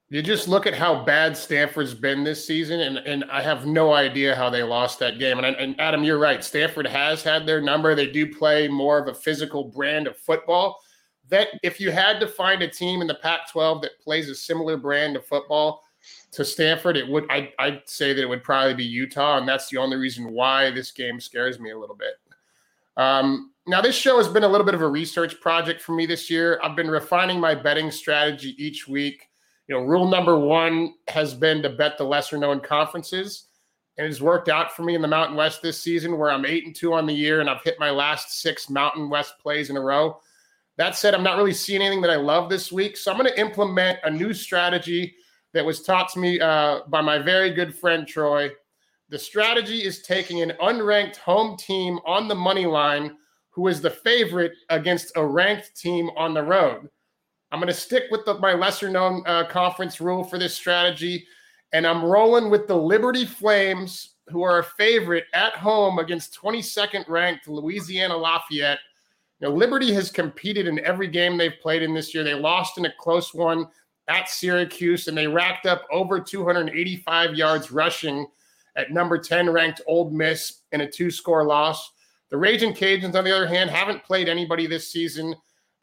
You 0.09 0.21
just 0.21 0.47
look 0.47 0.65
at 0.65 0.73
how 0.73 1.03
bad 1.03 1.35
Stanford's 1.35 1.93
been 1.93 2.23
this 2.23 2.45
season, 2.45 2.79
and, 2.79 2.97
and 2.99 3.25
I 3.25 3.41
have 3.41 3.65
no 3.65 3.93
idea 3.93 4.35
how 4.35 4.49
they 4.49 4.63
lost 4.63 4.99
that 4.99 5.19
game. 5.19 5.37
And, 5.37 5.55
and 5.57 5.79
Adam, 5.81 6.03
you're 6.03 6.17
right. 6.17 6.41
Stanford 6.41 6.87
has 6.87 7.23
had 7.23 7.45
their 7.45 7.59
number. 7.59 7.93
They 7.93 8.07
do 8.07 8.33
play 8.33 8.69
more 8.69 8.97
of 8.99 9.09
a 9.09 9.13
physical 9.13 9.65
brand 9.65 10.07
of 10.07 10.17
football. 10.17 10.79
That 11.27 11.49
if 11.61 11.81
you 11.81 11.91
had 11.91 12.21
to 12.21 12.27
find 12.27 12.61
a 12.61 12.69
team 12.69 13.01
in 13.01 13.07
the 13.07 13.15
Pac-12 13.15 13.81
that 13.81 13.99
plays 13.99 14.29
a 14.29 14.35
similar 14.35 14.77
brand 14.77 15.17
of 15.17 15.25
football, 15.25 15.83
to 16.31 16.45
Stanford, 16.45 16.97
it 16.97 17.07
would 17.07 17.25
I, 17.29 17.51
I'd 17.59 17.81
say 17.85 18.13
that 18.13 18.21
it 18.21 18.29
would 18.29 18.43
probably 18.43 18.73
be 18.73 18.85
Utah, 18.85 19.37
and 19.37 19.47
that's 19.47 19.69
the 19.69 19.77
only 19.77 19.97
reason 19.97 20.31
why 20.31 20.71
this 20.71 20.91
game 20.91 21.19
scares 21.19 21.59
me 21.59 21.71
a 21.71 21.77
little 21.77 21.95
bit. 21.95 22.13
Um, 22.95 23.51
now, 23.67 23.81
this 23.81 23.95
show 23.95 24.17
has 24.17 24.27
been 24.27 24.43
a 24.43 24.47
little 24.47 24.65
bit 24.65 24.75
of 24.75 24.81
a 24.81 24.87
research 24.87 25.39
project 25.41 25.81
for 25.81 25.93
me 25.93 26.05
this 26.05 26.29
year. 26.29 26.59
I've 26.63 26.75
been 26.75 26.89
refining 26.89 27.39
my 27.39 27.53
betting 27.53 27.91
strategy 27.91 28.55
each 28.57 28.87
week. 28.87 29.26
You 29.67 29.75
know, 29.75 29.81
rule 29.81 30.07
number 30.07 30.39
one 30.39 30.93
has 31.09 31.33
been 31.33 31.61
to 31.63 31.69
bet 31.69 31.97
the 31.97 32.03
lesser 32.03 32.37
known 32.37 32.61
conferences. 32.61 33.47
And 33.97 34.07
it's 34.07 34.21
worked 34.21 34.47
out 34.47 34.75
for 34.75 34.83
me 34.83 34.95
in 34.95 35.01
the 35.01 35.07
Mountain 35.07 35.35
West 35.35 35.61
this 35.61 35.81
season, 35.81 36.17
where 36.17 36.29
I'm 36.29 36.45
eight 36.45 36.65
and 36.65 36.75
two 36.75 36.93
on 36.93 37.05
the 37.05 37.13
year, 37.13 37.41
and 37.41 37.49
I've 37.49 37.63
hit 37.63 37.79
my 37.79 37.89
last 37.89 38.41
six 38.41 38.69
Mountain 38.69 39.09
West 39.09 39.33
plays 39.39 39.69
in 39.69 39.77
a 39.77 39.81
row. 39.81 40.19
That 40.77 40.95
said, 40.95 41.15
I'm 41.15 41.23
not 41.23 41.37
really 41.37 41.53
seeing 41.53 41.81
anything 41.81 42.01
that 42.01 42.11
I 42.11 42.17
love 42.17 42.49
this 42.49 42.71
week. 42.71 42.95
So 42.95 43.11
I'm 43.11 43.17
going 43.17 43.29
to 43.29 43.39
implement 43.39 43.99
a 44.03 44.11
new 44.11 44.33
strategy 44.33 45.15
that 45.53 45.65
was 45.65 45.81
taught 45.81 46.09
to 46.09 46.19
me 46.19 46.39
uh, 46.39 46.81
by 46.87 47.01
my 47.01 47.17
very 47.17 47.51
good 47.51 47.75
friend 47.75 48.07
Troy. 48.07 48.51
The 49.09 49.17
strategy 49.17 49.83
is 49.83 50.03
taking 50.03 50.41
an 50.41 50.53
unranked 50.61 51.17
home 51.17 51.57
team 51.57 51.99
on 52.05 52.27
the 52.27 52.35
money 52.35 52.67
line 52.67 53.17
who 53.49 53.67
is 53.67 53.81
the 53.81 53.89
favorite 53.89 54.51
against 54.69 55.11
a 55.15 55.25
ranked 55.25 55.75
team 55.75 56.11
on 56.15 56.35
the 56.35 56.43
road. 56.43 56.89
I'm 57.51 57.59
going 57.59 57.67
to 57.67 57.73
stick 57.73 58.05
with 58.11 58.25
the, 58.25 58.35
my 58.39 58.53
lesser 58.53 58.89
known 58.89 59.23
uh, 59.25 59.45
conference 59.45 60.01
rule 60.01 60.23
for 60.23 60.37
this 60.37 60.53
strategy, 60.53 61.25
and 61.71 61.87
I'm 61.87 62.03
rolling 62.03 62.49
with 62.49 62.67
the 62.67 62.75
Liberty 62.75 63.25
Flames 63.25 64.15
who 64.29 64.43
are 64.43 64.59
a 64.59 64.63
favorite 64.63 65.25
at 65.33 65.53
home 65.53 65.99
against 65.99 66.37
22nd 66.41 67.07
ranked 67.07 67.47
Louisiana 67.47 68.17
Lafayette. 68.17 68.79
Now, 69.39 69.49
Liberty 69.49 69.93
has 69.93 70.11
competed 70.11 70.67
in 70.67 70.83
every 70.83 71.07
game 71.07 71.37
they've 71.37 71.59
played 71.61 71.83
in 71.83 71.93
this 71.93 72.13
year. 72.13 72.23
They 72.23 72.33
lost 72.33 72.77
in 72.77 72.85
a 72.85 72.93
close 72.99 73.33
one 73.33 73.67
at 74.07 74.29
Syracuse, 74.29 75.07
and 75.07 75.17
they 75.17 75.27
racked 75.27 75.65
up 75.65 75.85
over 75.91 76.19
285 76.19 77.35
yards 77.35 77.71
rushing 77.71 78.25
at 78.75 78.91
number 78.91 79.17
10 79.17 79.49
ranked 79.49 79.81
Ole 79.87 80.09
Miss 80.11 80.61
in 80.71 80.81
a 80.81 80.89
two 80.89 81.11
score 81.11 81.43
loss. 81.43 81.91
The 82.29 82.37
Raging 82.37 82.73
Cajuns, 82.73 83.15
on 83.15 83.23
the 83.23 83.35
other 83.35 83.47
hand, 83.47 83.69
haven't 83.69 84.03
played 84.03 84.27
anybody 84.27 84.67
this 84.67 84.91
season. 84.91 85.35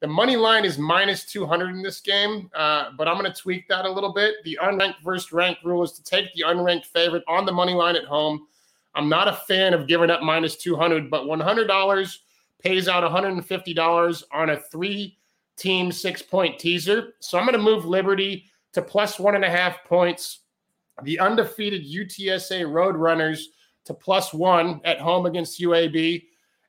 The 0.04 0.10
money 0.10 0.36
line 0.36 0.66
is 0.66 0.76
minus 0.76 1.24
200 1.24 1.70
in 1.70 1.80
this 1.80 2.02
game, 2.02 2.50
uh, 2.54 2.90
but 2.98 3.08
I'm 3.08 3.18
going 3.18 3.32
to 3.32 3.40
tweak 3.40 3.66
that 3.68 3.86
a 3.86 3.90
little 3.90 4.12
bit. 4.12 4.34
The 4.44 4.58
unranked 4.62 5.02
versus 5.02 5.32
ranked 5.32 5.64
rule 5.64 5.82
is 5.82 5.92
to 5.92 6.04
take 6.04 6.30
the 6.34 6.44
unranked 6.46 6.84
favorite 6.84 7.24
on 7.26 7.46
the 7.46 7.52
money 7.52 7.72
line 7.72 7.96
at 7.96 8.04
home. 8.04 8.46
I'm 8.94 9.08
not 9.08 9.28
a 9.28 9.32
fan 9.32 9.72
of 9.72 9.86
giving 9.86 10.10
up 10.10 10.20
minus 10.20 10.56
200, 10.56 11.08
but 11.08 11.22
$100 11.22 12.18
pays 12.62 12.86
out 12.86 13.02
$150 13.02 14.22
on 14.30 14.50
a 14.50 14.60
three 14.60 15.16
team 15.56 15.90
six 15.90 16.20
point 16.20 16.58
teaser. 16.58 17.14
So 17.20 17.38
I'm 17.38 17.46
going 17.46 17.56
to 17.56 17.64
move 17.64 17.86
Liberty 17.86 18.44
to 18.74 18.82
plus 18.82 19.18
one 19.18 19.36
and 19.36 19.44
a 19.46 19.50
half 19.50 19.84
points. 19.84 20.40
The 21.02 21.18
undefeated 21.18 21.82
UTSA 21.82 22.66
Roadrunners 22.66 23.44
to 23.86 23.94
plus 23.94 24.34
one 24.34 24.82
at 24.84 25.00
home 25.00 25.24
against 25.24 25.62
UAB. 25.62 26.24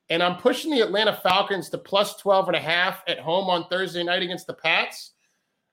And 0.08 0.22
I'm 0.22 0.36
pushing 0.36 0.70
the 0.70 0.80
Atlanta 0.80 1.12
Falcons 1.12 1.68
to 1.70 1.78
plus 1.78 2.16
12 2.16 2.48
and 2.48 2.56
a 2.56 2.60
half 2.60 3.02
at 3.08 3.18
home 3.18 3.50
on 3.50 3.66
Thursday 3.68 4.04
night 4.04 4.22
against 4.22 4.46
the 4.46 4.54
Pats. 4.54 5.12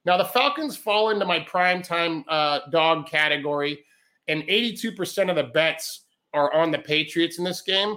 Now, 0.06 0.18
the 0.18 0.26
Falcons 0.26 0.76
fall 0.76 1.12
into 1.12 1.26
my 1.26 1.40
primetime 1.40 2.24
uh, 2.28 2.62
dog 2.72 3.08
category, 3.08 3.86
and 4.28 4.44
82% 4.44 5.30
of 5.30 5.36
the 5.36 5.44
bets 5.44 6.02
are 6.34 6.54
on 6.54 6.72
the 6.72 6.80
Patriots 6.80 7.38
in 7.38 7.44
this 7.44 7.62
game. 7.62 7.96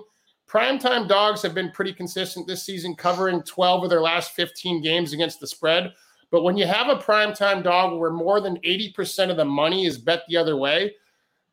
Primetime 0.48 1.08
dogs 1.08 1.42
have 1.42 1.54
been 1.54 1.72
pretty 1.72 1.92
consistent 1.92 2.46
this 2.46 2.62
season, 2.62 2.94
covering 2.94 3.42
12 3.42 3.84
of 3.84 3.90
their 3.90 4.00
last 4.00 4.32
15 4.32 4.80
games 4.82 5.12
against 5.12 5.40
the 5.40 5.46
spread. 5.46 5.92
But 6.30 6.42
when 6.42 6.56
you 6.56 6.66
have 6.66 6.88
a 6.88 7.00
primetime 7.00 7.64
dog 7.64 7.98
where 7.98 8.12
more 8.12 8.40
than 8.40 8.58
80% 8.58 9.30
of 9.30 9.36
the 9.36 9.44
money 9.44 9.86
is 9.86 9.98
bet 9.98 10.22
the 10.28 10.36
other 10.36 10.56
way, 10.56 10.94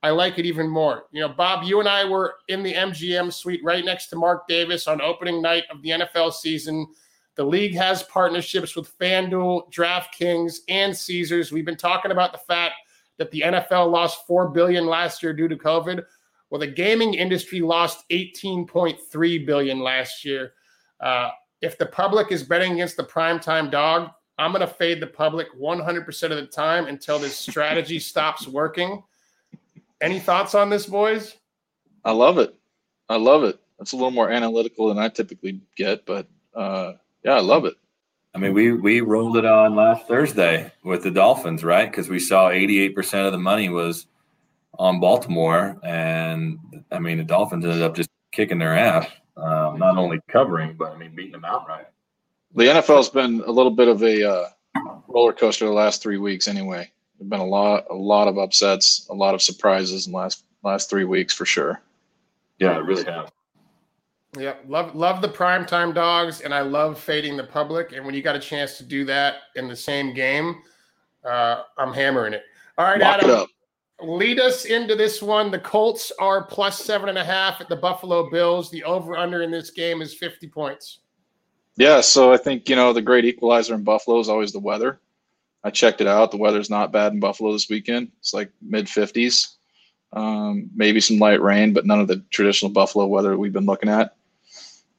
I 0.04 0.10
like 0.10 0.38
it 0.38 0.46
even 0.46 0.70
more. 0.70 1.06
You 1.12 1.22
know, 1.22 1.30
Bob, 1.30 1.64
you 1.64 1.80
and 1.80 1.88
I 1.88 2.04
were 2.04 2.36
in 2.50 2.62
the 2.62 2.74
MGM 2.74 3.32
suite 3.32 3.64
right 3.64 3.86
next 3.86 4.08
to 4.08 4.18
Mark 4.18 4.50
Davis 4.50 4.86
on 4.86 5.02
opening 5.02 5.42
night 5.42 5.64
of 5.72 5.82
the 5.82 5.92
NFL 5.92 6.34
season. 6.34 6.86
The 7.36 7.46
league 7.46 7.74
has 7.76 8.04
partnerships 8.04 8.76
with 8.76 8.96
FanDuel, 9.00 9.74
DraftKings, 9.74 10.58
and 10.68 10.96
Caesars. 10.96 11.54
We've 11.54 11.66
been 11.66 11.78
talking 11.78 12.12
about 12.12 12.34
the 12.34 12.38
fact 12.38 12.76
that 13.18 13.32
the 13.32 13.42
NFL 13.42 13.92
lost 13.92 14.28
4 14.28 14.50
billion 14.50 14.86
last 14.86 15.24
year 15.24 15.34
due 15.34 15.48
to 15.48 15.56
COVID. 15.56 16.04
Well, 16.50 16.60
the 16.60 16.68
gaming 16.68 17.14
industry 17.14 17.62
lost 17.62 18.08
18.3 18.10 19.46
billion 19.46 19.80
last 19.80 20.26
year. 20.26 20.54
Uh, 21.00 21.30
if 21.62 21.78
the 21.78 21.86
public 21.86 22.32
is 22.34 22.44
betting 22.44 22.74
against 22.74 22.98
the 22.98 23.06
primetime 23.06 23.72
dog, 23.72 24.10
I'm 24.38 24.52
going 24.52 24.62
to 24.62 24.68
fade 24.68 25.00
the 25.00 25.08
public 25.08 25.48
100% 25.58 26.24
of 26.24 26.38
the 26.38 26.46
time 26.48 26.88
until 26.88 27.20
this 27.20 27.38
strategy 27.50 28.00
stops 28.00 28.48
working. 28.48 29.02
Any 30.04 30.20
thoughts 30.20 30.54
on 30.54 30.70
this, 30.70 30.86
boys? 30.86 31.38
I 32.04 32.12
love 32.12 32.38
it. 32.38 32.54
I 33.08 33.16
love 33.16 33.46
it. 33.46 33.58
It's 33.80 33.94
a 33.94 33.96
little 33.96 34.12
more 34.12 34.30
analytical 34.30 34.90
than 34.90 35.00
I 35.00 35.08
typically 35.08 35.62
get, 35.78 36.06
but 36.06 36.28
uh, 36.54 36.94
yeah, 37.24 37.36
I 37.36 37.40
love 37.40 37.64
it. 37.64 37.76
I 38.36 38.38
mean, 38.38 38.54
we 38.54 38.74
we 38.74 39.00
rolled 39.00 39.38
it 39.38 39.46
on 39.46 39.76
last 39.76 40.06
Thursday 40.06 40.70
with 40.84 41.04
the 41.04 41.12
Dolphins, 41.12 41.64
right? 41.64 41.90
Because 41.90 42.10
we 42.10 42.20
saw 42.20 42.50
88% 42.50 43.28
of 43.28 43.32
the 43.32 43.38
money 43.38 43.70
was 43.70 44.08
on 44.78 45.00
Baltimore, 45.00 45.80
and 45.84 46.60
I 46.92 47.00
mean, 47.00 47.20
the 47.20 47.24
Dolphins 47.24 47.64
ended 47.64 47.82
up 47.82 47.96
just 47.96 48.10
kicking 48.34 48.60
their 48.60 48.76
ass, 48.76 49.08
um, 49.38 49.80
not 49.80 49.98
only 49.98 50.20
covering, 50.30 50.76
but 50.76 50.92
I 50.92 50.98
mean, 50.98 51.16
beating 51.16 51.32
them 51.32 51.46
outright. 51.46 51.86
The 52.56 52.66
NFL's 52.66 53.08
been 53.08 53.42
a 53.48 53.52
little 53.52 53.72
bit 53.72 53.88
of 53.88 54.04
a 54.04 54.30
uh, 54.30 54.50
roller 55.08 55.32
coaster 55.32 55.66
the 55.66 55.72
last 55.72 56.02
three 56.02 56.18
weeks, 56.18 56.50
anyway. 56.50 56.92
There've 57.18 57.30
been 57.30 57.40
a 57.40 57.46
lot, 57.46 57.86
a 57.90 57.96
lot 57.96 58.28
of 58.28 58.38
upsets, 58.38 59.08
a 59.10 59.14
lot 59.14 59.34
of 59.34 59.42
surprises 59.42 60.08
in 60.08 60.12
the 60.12 60.18
last 60.18 60.46
last 60.64 60.90
three 60.90 61.06
weeks 61.06 61.34
for 61.34 61.46
sure. 61.46 61.82
Yeah, 62.60 62.78
it 62.78 62.86
really 62.86 63.04
has. 63.06 63.30
Yeah, 64.38 64.56
love 64.68 64.96
love 64.96 65.22
the 65.22 65.30
primetime 65.30 65.94
dogs, 65.94 66.42
and 66.42 66.54
I 66.54 66.62
love 66.62 67.00
fading 67.00 67.38
the 67.38 67.44
public. 67.44 67.92
And 67.92 68.06
when 68.06 68.16
you 68.16 68.24
got 68.24 68.36
a 68.36 68.40
chance 68.40 68.78
to 68.78 68.84
do 68.84 69.06
that 69.06 69.36
in 69.56 69.68
the 69.68 69.76
same 69.76 70.14
game, 70.14 70.62
uh, 71.24 71.64
I'm 71.78 71.94
hammering 71.94 72.34
it. 72.34 72.44
All 72.78 72.86
right, 72.86 73.00
Lock 73.00 73.24
Adam, 73.24 73.48
lead 74.02 74.40
us 74.40 74.66
into 74.66 74.96
this 74.96 75.22
one. 75.22 75.52
The 75.52 75.60
Colts 75.60 76.12
are 76.20 76.44
plus 76.44 76.84
seven 76.84 77.10
and 77.10 77.18
a 77.18 77.24
half 77.24 77.62
at 77.62 77.70
the 77.70 77.76
Buffalo 77.76 78.30
Bills. 78.32 78.72
The 78.72 78.84
over 78.84 79.16
under 79.16 79.44
in 79.44 79.52
this 79.52 79.70
game 79.70 80.02
is 80.02 80.16
50 80.16 80.48
points. 80.48 81.00
Yeah, 81.76 82.02
so 82.02 82.34
I 82.34 82.38
think 82.38 82.70
you 82.70 82.76
know 82.76 82.92
the 82.92 83.02
great 83.02 83.26
equalizer 83.26 83.76
in 83.76 83.84
Buffalo 83.84 84.20
is 84.20 84.30
always 84.30 84.52
the 84.52 84.60
weather. 84.60 85.00
I 85.64 85.70
checked 85.70 86.02
it 86.02 86.08
out. 86.08 86.32
The 86.32 86.38
weather's 86.38 86.70
not 86.70 86.92
bad 86.92 87.14
in 87.14 87.20
Buffalo 87.20 87.54
this 87.54 87.70
weekend. 87.70 88.12
It's 88.20 88.34
like 88.34 88.52
mid 88.62 88.88
50s, 88.88 89.56
um, 90.12 90.70
maybe 90.76 91.00
some 91.00 91.18
light 91.18 91.42
rain, 91.42 91.74
but 91.74 91.86
none 91.86 92.00
of 92.00 92.08
the 92.08 92.24
traditional 92.32 92.72
Buffalo 92.72 93.06
weather 93.08 93.38
we've 93.38 93.54
been 93.54 93.66
looking 93.66 93.90
at. 93.90 94.16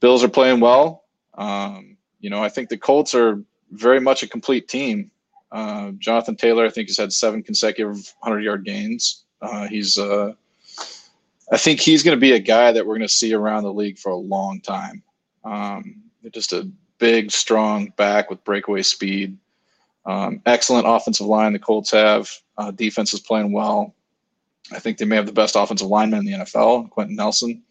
Bills 0.00 0.24
are 0.24 0.28
playing 0.28 0.60
well. 0.60 1.04
Um, 1.34 1.96
you 2.20 2.30
know, 2.30 2.42
I 2.42 2.48
think 2.48 2.68
the 2.68 2.78
Colts 2.78 3.14
are 3.14 3.42
very 3.72 4.00
much 4.00 4.22
a 4.22 4.28
complete 4.28 4.68
team. 4.68 5.10
Uh, 5.52 5.92
Jonathan 5.98 6.36
Taylor, 6.36 6.64
I 6.64 6.70
think, 6.70 6.88
has 6.88 6.96
had 6.96 7.12
seven 7.12 7.42
consecutive 7.42 7.96
100 8.20 8.40
yard 8.40 8.64
gains. 8.64 9.24
Uh, 9.42 9.68
he's, 9.68 9.98
uh, 9.98 10.32
I 11.52 11.58
think 11.58 11.80
he's 11.80 12.02
going 12.02 12.16
to 12.16 12.20
be 12.20 12.32
a 12.32 12.38
guy 12.38 12.72
that 12.72 12.84
we're 12.84 12.96
going 12.96 13.06
to 13.06 13.14
see 13.14 13.34
around 13.34 13.64
the 13.64 13.72
league 13.72 13.98
for 13.98 14.10
a 14.10 14.16
long 14.16 14.60
time. 14.60 15.02
Um, 15.44 15.96
just 16.32 16.52
a 16.54 16.70
big, 16.98 17.30
strong 17.30 17.92
back 17.96 18.30
with 18.30 18.42
breakaway 18.44 18.82
speed. 18.82 19.36
Um, 20.06 20.40
excellent 20.46 20.86
offensive 20.86 21.26
line 21.26 21.52
the 21.52 21.58
Colts 21.58 21.90
have. 21.92 22.30
Uh, 22.58 22.70
defense 22.70 23.14
is 23.14 23.20
playing 23.20 23.52
well. 23.52 23.94
I 24.72 24.78
think 24.78 24.98
they 24.98 25.04
may 25.04 25.16
have 25.16 25.26
the 25.26 25.32
best 25.32 25.56
offensive 25.56 25.88
lineman 25.88 26.20
in 26.20 26.26
the 26.26 26.44
NFL, 26.44 26.90
Quentin 26.90 27.16
Nelson. 27.16 27.62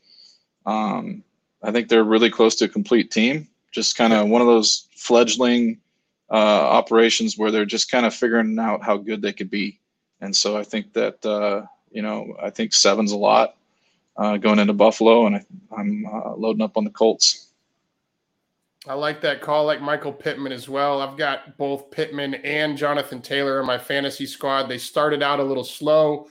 Um, 0.65 1.23
I 1.61 1.71
think 1.71 1.87
they're 1.87 2.03
really 2.03 2.29
close 2.29 2.55
to 2.55 2.65
a 2.65 2.69
complete 2.69 3.11
team. 3.11 3.47
Just 3.71 3.95
kind 3.95 4.13
of 4.13 4.27
one 4.27 4.41
of 4.41 4.47
those 4.47 4.87
fledgling 4.95 5.79
uh, 6.31 6.35
operations 6.35 7.37
where 7.37 7.51
they're 7.51 7.65
just 7.65 7.89
kind 7.89 8.05
of 8.05 8.13
figuring 8.13 8.57
out 8.59 8.83
how 8.83 8.97
good 8.97 9.21
they 9.21 9.33
could 9.33 9.49
be. 9.49 9.79
And 10.21 10.35
so 10.35 10.57
I 10.57 10.63
think 10.63 10.93
that 10.93 11.25
uh, 11.25 11.65
you 11.91 12.01
know 12.01 12.35
I 12.41 12.49
think 12.49 12.73
seven's 12.73 13.11
a 13.11 13.17
lot 13.17 13.55
uh, 14.17 14.37
going 14.37 14.59
into 14.59 14.73
Buffalo, 14.73 15.25
and 15.25 15.35
I, 15.35 15.43
am 15.79 16.05
uh, 16.05 16.35
loading 16.35 16.61
up 16.61 16.77
on 16.77 16.83
the 16.83 16.89
Colts. 16.89 17.47
I 18.87 18.95
like 18.95 19.21
that 19.21 19.41
call, 19.41 19.65
like 19.65 19.81
Michael 19.81 20.11
Pittman 20.11 20.51
as 20.51 20.67
well. 20.67 21.01
I've 21.01 21.17
got 21.17 21.57
both 21.57 21.89
Pittman 21.89 22.33
and 22.35 22.77
Jonathan 22.77 23.21
Taylor 23.21 23.61
in 23.61 23.65
my 23.65 23.77
fantasy 23.77 24.25
squad. 24.25 24.67
They 24.67 24.77
started 24.77 25.23
out 25.23 25.39
a 25.39 25.43
little 25.43 25.63
slow. 25.63 26.27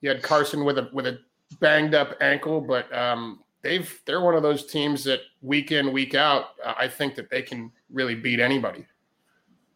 You 0.00 0.10
had 0.10 0.22
Carson 0.22 0.64
with 0.64 0.78
a 0.78 0.88
with 0.92 1.06
a 1.06 1.18
banged 1.60 1.94
up 1.94 2.14
ankle, 2.20 2.60
but 2.60 2.92
um, 2.96 3.40
they've 3.62 4.00
they're 4.06 4.20
one 4.20 4.34
of 4.34 4.42
those 4.42 4.66
teams 4.66 5.02
that 5.04 5.20
week 5.42 5.72
in 5.72 5.92
week 5.92 6.14
out, 6.14 6.50
uh, 6.64 6.74
I 6.78 6.88
think 6.88 7.14
that 7.16 7.30
they 7.30 7.42
can 7.42 7.70
really 7.90 8.14
beat 8.14 8.40
anybody. 8.40 8.86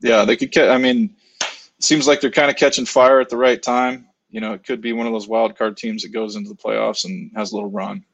Yeah, 0.01 0.25
they 0.25 0.37
could. 0.37 0.53
Catch, 0.53 0.71
I 0.71 0.79
mean, 0.79 1.15
it 1.41 1.85
seems 1.85 2.07
like 2.07 2.21
they're 2.21 2.31
kind 2.31 2.51
of 2.51 2.57
catching 2.57 2.87
fire 2.87 3.21
at 3.21 3.29
the 3.29 3.37
right 3.37 3.63
time. 3.63 4.09
You 4.31 4.41
know, 4.41 4.53
it 4.53 4.65
could 4.65 4.81
be 4.81 4.93
one 4.93 5.07
of 5.07 5.13
those 5.13 5.29
wild 5.29 5.57
card 5.57 5.77
teams 5.77 6.03
that 6.03 6.11
goes 6.11 6.37
into 6.37 6.49
the 6.49 6.55
playoffs 6.55 7.05
and 7.05 7.31
has 7.37 7.53
a 7.53 7.55
little 7.55 7.71
run. 7.71 8.05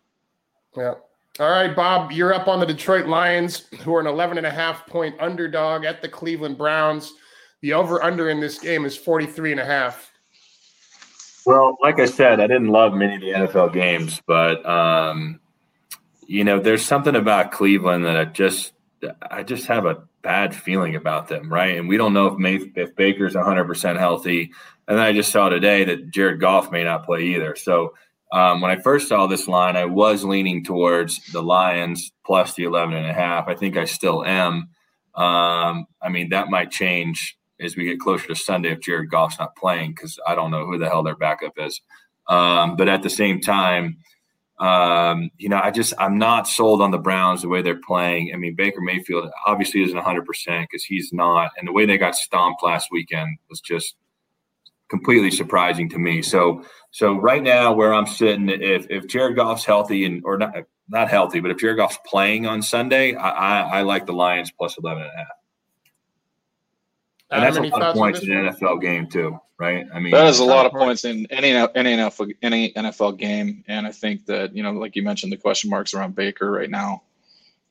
Yeah. 0.77 0.95
All 1.40 1.50
right, 1.50 1.75
Bob, 1.75 2.11
you're 2.11 2.35
up 2.35 2.49
on 2.49 2.59
the 2.59 2.66
Detroit 2.66 3.07
Lions, 3.07 3.66
who 3.85 3.95
are 3.95 4.00
an 4.00 4.09
11 4.09 4.38
and 4.38 4.47
a 4.47 4.50
half 4.50 4.85
point 4.88 5.14
underdog 5.21 5.85
at 5.85 6.02
the 6.02 6.09
Cleveland 6.09 6.59
Browns. 6.59 7.12
The 7.61 7.75
over 7.75 8.02
under 8.02 8.28
in 8.28 8.40
this 8.40 8.59
game 8.59 8.85
is 8.85 8.97
43 8.97 9.52
and 9.52 9.61
a 9.61 9.64
half. 9.64 10.11
Well, 11.47 11.78
like 11.80 12.00
I 12.00 12.07
said, 12.07 12.40
I 12.40 12.49
didn't 12.49 12.68
love 12.68 12.92
many 12.92 13.14
of 13.14 13.21
the 13.21 13.28
NFL 13.28 13.73
games, 13.73 14.21
but 14.26 14.66
um, 14.68 15.38
you 16.26 16.42
know, 16.42 16.59
there's 16.59 16.85
something 16.85 17.14
about 17.14 17.52
Cleveland 17.52 18.04
that 18.04 18.16
I 18.16 18.25
just 18.25 18.73
I 19.30 19.45
just 19.45 19.66
have 19.66 19.87
a 19.87 20.02
bad 20.23 20.54
feeling 20.54 20.97
about 20.97 21.28
them, 21.28 21.52
right? 21.52 21.78
And 21.78 21.88
we 21.88 21.97
don't 21.97 22.12
know 22.12 22.26
if 22.26 22.37
May, 22.37 22.57
if 22.75 22.97
Baker's 22.97 23.35
100% 23.35 23.97
healthy. 23.97 24.52
And 24.88 24.99
I 24.99 25.12
just 25.12 25.30
saw 25.30 25.49
today 25.49 25.85
that 25.85 26.11
Jared 26.11 26.40
Goff 26.40 26.73
may 26.73 26.83
not 26.83 27.07
play 27.07 27.23
either. 27.26 27.54
So 27.54 27.95
um, 28.32 28.61
when 28.61 28.70
I 28.70 28.80
first 28.80 29.08
saw 29.08 29.26
this 29.26 29.49
line, 29.49 29.76
I 29.76 29.87
was 29.87 30.25
leaning 30.25 30.64
towards 30.64 31.25
the 31.32 31.42
Lions 31.42 32.12
plus 32.26 32.54
the 32.54 32.64
11 32.64 32.94
and 32.94 33.06
a 33.06 33.12
half. 33.12 33.49
I 33.49 33.54
think 33.54 33.76
I 33.76 33.87
still 33.87 34.25
am. 34.25 34.68
Um, 35.14 35.87
I 36.02 36.08
mean, 36.11 36.28
that 36.30 36.49
might 36.49 36.70
change 36.70 37.38
as 37.61 37.76
we 37.76 37.85
get 37.85 38.00
closer 38.00 38.28
to 38.28 38.37
Sunday 38.37 38.70
if 38.70 38.80
Jared 38.80 39.11
Goff's 39.11 39.38
not 39.38 39.56
playing 39.56 39.92
because 39.92 40.18
I 40.26 40.35
don't 40.35 40.50
know 40.50 40.66
who 40.66 40.78
the 40.78 40.88
hell 40.88 41.02
their 41.02 41.16
backup 41.16 41.54
is. 41.56 41.80
Um, 42.28 42.76
but 42.76 42.88
at 42.88 43.02
the 43.02 43.11
same 43.11 43.40
time, 43.40 43.99
um, 44.61 45.30
you 45.38 45.49
know, 45.49 45.61
I 45.62 45.70
just 45.70 45.94
I'm 45.99 46.18
not 46.18 46.49
sold 46.49 46.82
on 46.82 46.90
the 46.90 46.99
Browns 46.99 47.42
the 47.42 47.49
way 47.49 47.62
they're 47.62 47.80
playing. 47.80 48.32
I 48.35 48.37
mean, 48.37 48.54
Baker 48.54 48.80
Mayfield 48.80 49.30
obviously 49.47 49.82
isn't 49.82 49.97
100 49.97 50.26
percent 50.26 50.68
because 50.68 50.85
he's 50.85 51.12
not, 51.12 51.52
and 51.56 51.66
the 51.66 51.73
way 51.73 51.87
they 51.87 51.97
got 51.97 52.16
stomped 52.16 52.62
last 52.62 52.88
weekend 52.90 53.38
was 53.49 53.61
just 53.61 53.94
completely 54.88 55.30
surprising 55.30 55.88
to 55.90 55.99
me. 55.99 56.23
So 56.23 56.64
so 56.90 57.14
right 57.14 57.42
now 57.42 57.73
where 57.73 57.92
I'm 57.92 58.07
sitting, 58.07 58.49
if 58.49 58.87
if 58.90 59.07
Jared 59.07 59.37
Goff's 59.37 59.64
healthy 59.64 60.04
and 60.04 60.23
or 60.25 60.38
not 60.38 60.54
not 60.88 61.09
healthy, 61.09 61.40
but 61.40 61.50
if 61.50 61.59
Jared 61.59 61.78
Goff's 61.78 61.99
playing 62.07 62.47
on 62.47 62.62
Sunday, 62.62 63.14
I, 63.14 63.28
I, 63.28 63.61
I 63.78 63.83
like 63.83 64.07
the 64.07 64.12
Lions 64.12 64.50
plus 64.50 64.78
11 64.78 65.02
and 65.02 65.12
a 65.12 65.16
half. 65.16 65.26
And 67.30 67.42
that's 67.42 67.59
a 67.59 67.62
lot 67.62 67.83
of 67.83 67.95
points 67.95 68.21
in 68.21 68.33
an 68.33 68.54
NFL 68.54 68.80
game 68.80 69.07
too, 69.07 69.38
right? 69.59 69.85
I 69.92 70.00
mean, 70.00 70.12
that 70.12 70.28
is 70.28 70.38
a 70.38 70.45
lot 70.45 70.64
of 70.64 70.73
points 70.73 71.04
in 71.04 71.26
any 71.30 71.50
any 71.50 71.95
NFL 71.95 72.33
any 72.40 72.73
NFL 72.73 73.18
game, 73.18 73.64
and 73.68 73.87
I 73.87 73.92
think 73.92 74.25
that 74.26 74.57
you 74.57 74.62
know, 74.62 74.73
like 74.73 74.97
you 74.97 75.02
mentioned, 75.02 75.30
the 75.30 75.37
question 75.37 75.68
marks 75.68 75.92
around 75.92 76.14
Baker 76.14 76.50
right 76.50 76.71
now. 76.71 77.02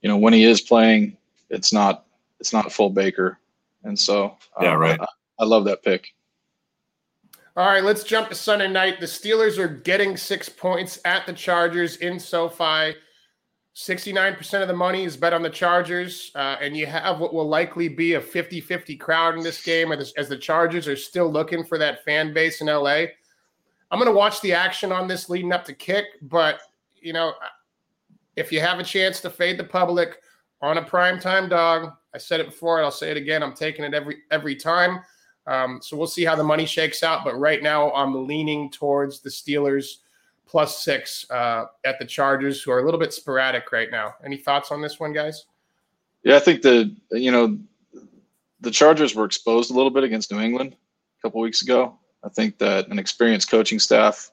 You 0.03 0.09
know, 0.09 0.17
when 0.17 0.31
he 0.31 0.43
is 0.43 0.61
playing, 0.61 1.17
it's 1.49 1.73
not 1.73 2.05
it's 2.39 2.53
not 2.53 2.71
full 2.71 2.91
Baker, 2.91 3.39
and 3.83 3.97
so 3.97 4.37
yeah, 4.61 4.73
uh, 4.73 4.75
right. 4.75 5.01
I, 5.01 5.07
I 5.39 5.45
love 5.45 5.65
that 5.65 5.81
pick. 5.81 6.13
All 7.57 7.65
right, 7.65 7.83
let's 7.83 8.03
jump 8.03 8.29
to 8.29 8.35
Sunday 8.35 8.67
night. 8.67 8.99
The 8.99 9.07
Steelers 9.07 9.57
are 9.57 9.67
getting 9.67 10.15
six 10.15 10.47
points 10.47 10.99
at 11.05 11.25
the 11.25 11.33
Chargers 11.33 11.95
in 11.97 12.19
SoFi. 12.19 12.93
69% 13.75 14.61
of 14.61 14.67
the 14.67 14.75
money 14.75 15.05
is 15.05 15.17
bet 15.17 15.33
on 15.33 15.41
the 15.41 15.49
Chargers, 15.49 16.29
uh, 16.35 16.57
and 16.61 16.77
you 16.77 16.85
have 16.85 17.19
what 17.19 17.33
will 17.33 17.47
likely 17.47 17.89
be 17.89 18.13
a 18.13 18.21
50 18.21 18.61
50 18.61 18.95
crowd 18.97 19.33
in 19.33 19.43
this 19.43 19.63
game 19.63 19.91
as, 19.91 20.13
as 20.17 20.29
the 20.29 20.37
Chargers 20.37 20.87
are 20.87 20.95
still 20.95 21.31
looking 21.31 21.63
for 21.63 21.79
that 21.79 22.05
fan 22.05 22.31
base 22.31 22.61
in 22.61 22.67
LA. 22.67 23.05
I'm 23.89 23.97
going 23.97 24.05
to 24.05 24.11
watch 24.11 24.39
the 24.41 24.53
action 24.53 24.91
on 24.91 25.07
this 25.07 25.27
leading 25.27 25.51
up 25.51 25.65
to 25.65 25.73
kick, 25.73 26.05
but, 26.21 26.59
you 27.01 27.11
know, 27.11 27.33
if 28.35 28.51
you 28.51 28.59
have 28.59 28.77
a 28.77 28.83
chance 28.83 29.19
to 29.21 29.31
fade 29.31 29.57
the 29.57 29.63
public 29.63 30.19
on 30.61 30.77
a 30.77 30.83
primetime 30.83 31.49
dog, 31.49 31.91
I 32.13 32.19
said 32.19 32.39
it 32.39 32.45
before 32.45 32.77
and 32.77 32.85
I'll 32.85 32.91
say 32.91 33.09
it 33.09 33.17
again. 33.17 33.41
I'm 33.41 33.55
taking 33.55 33.83
it 33.83 33.95
every 33.95 34.17
every 34.29 34.55
time. 34.55 34.99
Um, 35.47 35.79
so 35.81 35.95
we'll 35.95 36.07
see 36.07 36.25
how 36.25 36.35
the 36.35 36.43
money 36.43 36.65
shakes 36.65 37.03
out. 37.03 37.23
But 37.23 37.39
right 37.39 37.63
now, 37.63 37.91
I'm 37.93 38.27
leaning 38.27 38.69
towards 38.69 39.21
the 39.21 39.29
Steelers 39.29 39.97
plus 40.45 40.83
six 40.83 41.25
uh, 41.29 41.65
at 41.85 41.99
the 41.99 42.05
Chargers, 42.05 42.61
who 42.61 42.71
are 42.71 42.79
a 42.79 42.85
little 42.85 42.99
bit 42.99 43.13
sporadic 43.13 43.71
right 43.71 43.89
now. 43.89 44.15
Any 44.25 44.37
thoughts 44.37 44.71
on 44.71 44.81
this 44.81 44.99
one, 44.99 45.13
guys? 45.13 45.45
Yeah, 46.23 46.35
I 46.35 46.39
think 46.39 46.61
the 46.61 46.93
you 47.11 47.31
know 47.31 47.57
the 48.59 48.71
Chargers 48.71 49.15
were 49.15 49.25
exposed 49.25 49.71
a 49.71 49.73
little 49.73 49.91
bit 49.91 50.03
against 50.03 50.31
New 50.31 50.39
England 50.39 50.75
a 50.75 51.21
couple 51.21 51.41
weeks 51.41 51.61
ago. 51.61 51.97
I 52.23 52.29
think 52.29 52.57
that 52.57 52.87
an 52.89 52.99
experienced 52.99 53.49
coaching 53.49 53.79
staff 53.79 54.31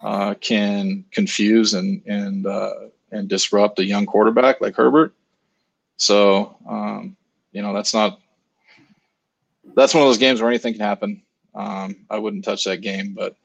uh, 0.00 0.34
can 0.40 1.04
confuse 1.12 1.74
and 1.74 2.02
and 2.06 2.46
uh, 2.46 2.72
and 3.12 3.28
disrupt 3.28 3.78
a 3.78 3.84
young 3.84 4.06
quarterback 4.06 4.60
like 4.60 4.74
Herbert. 4.74 5.14
So 5.96 6.56
um, 6.68 7.16
you 7.52 7.62
know 7.62 7.72
that's 7.72 7.94
not 7.94 8.20
that's 9.78 9.94
one 9.94 10.02
of 10.02 10.08
those 10.08 10.18
games 10.18 10.40
where 10.40 10.50
anything 10.50 10.74
can 10.74 10.82
happen. 10.82 11.22
Um, 11.54 12.04
I 12.10 12.18
wouldn't 12.18 12.44
touch 12.44 12.64
that 12.64 12.78
game, 12.78 13.14
but 13.14 13.36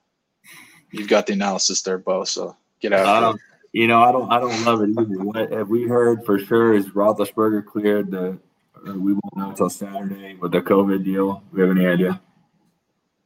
you've 0.91 1.07
got 1.07 1.27
the 1.27 1.33
analysis 1.33 1.81
there, 1.83 1.97
Bo. 1.97 2.23
So 2.23 2.55
get 2.81 2.91
out. 2.91 3.07
I 3.07 3.19
don't, 3.19 3.41
you 3.71 3.87
know, 3.87 4.01
I 4.01 4.11
don't, 4.11 4.31
I 4.31 4.39
don't 4.39 4.65
love 4.65 4.81
it 4.81 4.89
either. 4.89 5.23
What 5.23 5.51
have 5.51 5.69
we 5.69 5.83
heard 5.83 6.25
for 6.25 6.39
sure 6.39 6.73
is 6.73 6.89
Roethlisberger 6.89 7.65
cleared 7.65 8.11
the. 8.11 8.37
we 8.85 9.13
won't 9.13 9.37
know 9.37 9.49
until 9.49 9.69
Saturday 9.69 10.35
with 10.35 10.51
the 10.51 10.61
COVID 10.61 11.03
deal. 11.03 11.43
We 11.51 11.61
have 11.61 11.69
any 11.69 11.85
idea? 11.85 12.19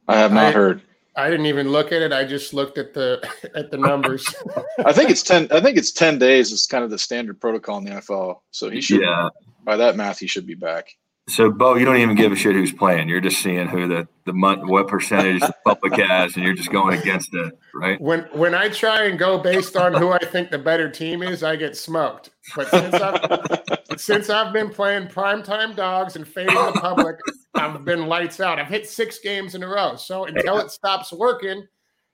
I 0.06 0.18
have 0.18 0.32
not 0.32 0.46
I, 0.46 0.52
heard. 0.52 0.82
I 1.16 1.30
didn't 1.30 1.46
even 1.46 1.70
look 1.70 1.92
at 1.92 2.02
it. 2.02 2.12
I 2.12 2.24
just 2.24 2.54
looked 2.54 2.78
at 2.78 2.94
the 2.94 3.26
at 3.54 3.70
the 3.70 3.78
numbers. 3.78 4.26
I 4.84 4.92
think 4.92 5.10
it's 5.10 5.22
ten. 5.22 5.48
I 5.50 5.60
think 5.60 5.78
it's 5.78 5.92
ten 5.92 6.18
days. 6.18 6.52
Is 6.52 6.66
kind 6.66 6.84
of 6.84 6.90
the 6.90 6.98
standard 6.98 7.40
protocol 7.40 7.78
in 7.78 7.84
the 7.84 7.90
NFL. 7.90 8.40
So 8.50 8.68
he 8.70 8.80
should. 8.80 9.00
Yeah. 9.00 9.30
By 9.64 9.76
that 9.76 9.96
math, 9.96 10.18
he 10.18 10.26
should 10.26 10.46
be 10.46 10.54
back. 10.54 10.88
So, 11.28 11.50
Bo, 11.50 11.74
you 11.74 11.84
don't 11.84 11.98
even 11.98 12.16
give 12.16 12.32
a 12.32 12.36
shit 12.36 12.54
who's 12.54 12.72
playing. 12.72 13.08
You're 13.08 13.20
just 13.20 13.42
seeing 13.42 13.68
who 13.68 13.86
the 13.86 14.08
the 14.24 14.32
month, 14.32 14.66
what 14.66 14.88
percentage 14.88 15.40
the 15.40 15.54
public 15.64 15.92
has, 15.94 16.34
and 16.36 16.44
you're 16.44 16.54
just 16.54 16.72
going 16.72 16.98
against 16.98 17.34
it, 17.34 17.52
right? 17.74 18.00
When 18.00 18.22
when 18.32 18.54
I 18.54 18.70
try 18.70 19.04
and 19.04 19.18
go 19.18 19.38
based 19.38 19.76
on 19.76 19.92
who 19.92 20.10
I 20.10 20.18
think 20.18 20.50
the 20.50 20.58
better 20.58 20.90
team 20.90 21.22
is, 21.22 21.42
I 21.42 21.56
get 21.56 21.76
smoked. 21.76 22.30
But 22.56 22.70
since 22.70 22.94
I've 22.94 24.00
since 24.00 24.30
I've 24.30 24.54
been 24.54 24.70
playing 24.70 25.08
primetime 25.08 25.76
dogs 25.76 26.16
and 26.16 26.26
fading 26.26 26.54
the 26.54 26.80
public, 26.80 27.16
I've 27.54 27.84
been 27.84 28.06
lights 28.06 28.40
out. 28.40 28.58
I've 28.58 28.68
hit 28.68 28.88
six 28.88 29.18
games 29.18 29.54
in 29.54 29.62
a 29.62 29.68
row. 29.68 29.96
So 29.96 30.24
until 30.24 30.58
it 30.58 30.70
stops 30.70 31.12
working, 31.12 31.66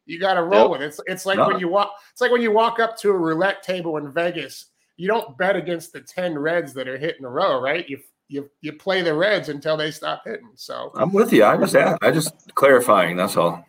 you 0.06 0.18
got 0.18 0.34
to 0.34 0.42
roll 0.42 0.62
yep. 0.62 0.70
with 0.70 0.82
it. 0.82 0.86
It's 0.86 1.00
it's 1.06 1.26
like 1.26 1.38
no. 1.38 1.46
when 1.46 1.60
you 1.60 1.68
walk. 1.68 1.92
It's 2.10 2.20
like 2.20 2.32
when 2.32 2.42
you 2.42 2.50
walk 2.50 2.80
up 2.80 2.96
to 2.98 3.10
a 3.10 3.16
roulette 3.16 3.62
table 3.62 3.96
in 3.96 4.12
Vegas. 4.12 4.66
You 4.96 5.08
don't 5.08 5.36
bet 5.36 5.56
against 5.56 5.92
the 5.92 6.00
ten 6.00 6.38
reds 6.38 6.72
that 6.74 6.86
are 6.86 6.98
hitting 6.98 7.24
a 7.24 7.28
row, 7.28 7.60
right? 7.60 7.88
You 7.88 7.98
you 8.28 8.50
you 8.60 8.72
play 8.72 9.02
the 9.02 9.14
Reds 9.14 9.48
until 9.48 9.76
they 9.76 9.90
stop 9.90 10.22
hitting. 10.24 10.50
So 10.54 10.92
I'm 10.94 11.12
with 11.12 11.32
you. 11.32 11.44
I 11.44 11.56
just 11.56 11.76
I 11.76 12.10
just 12.10 12.54
clarifying. 12.54 13.16
That's 13.16 13.36
all. 13.36 13.64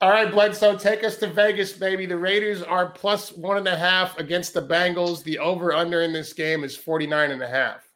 All 0.00 0.10
right, 0.10 0.30
Bledsoe, 0.30 0.76
take 0.76 1.02
us 1.02 1.16
to 1.18 1.28
Vegas, 1.28 1.72
baby. 1.72 2.04
The 2.04 2.18
Raiders 2.18 2.62
are 2.62 2.90
plus 2.90 3.32
one 3.32 3.56
and 3.56 3.68
a 3.68 3.76
half 3.76 4.18
against 4.18 4.52
the 4.52 4.60
Bengals. 4.60 5.22
The 5.22 5.38
over 5.38 5.72
under 5.72 6.02
in 6.02 6.12
this 6.12 6.32
game 6.32 6.62
is 6.62 6.76
49 6.76 7.30
and 7.30 7.42
a 7.42 7.48
half. 7.48 7.88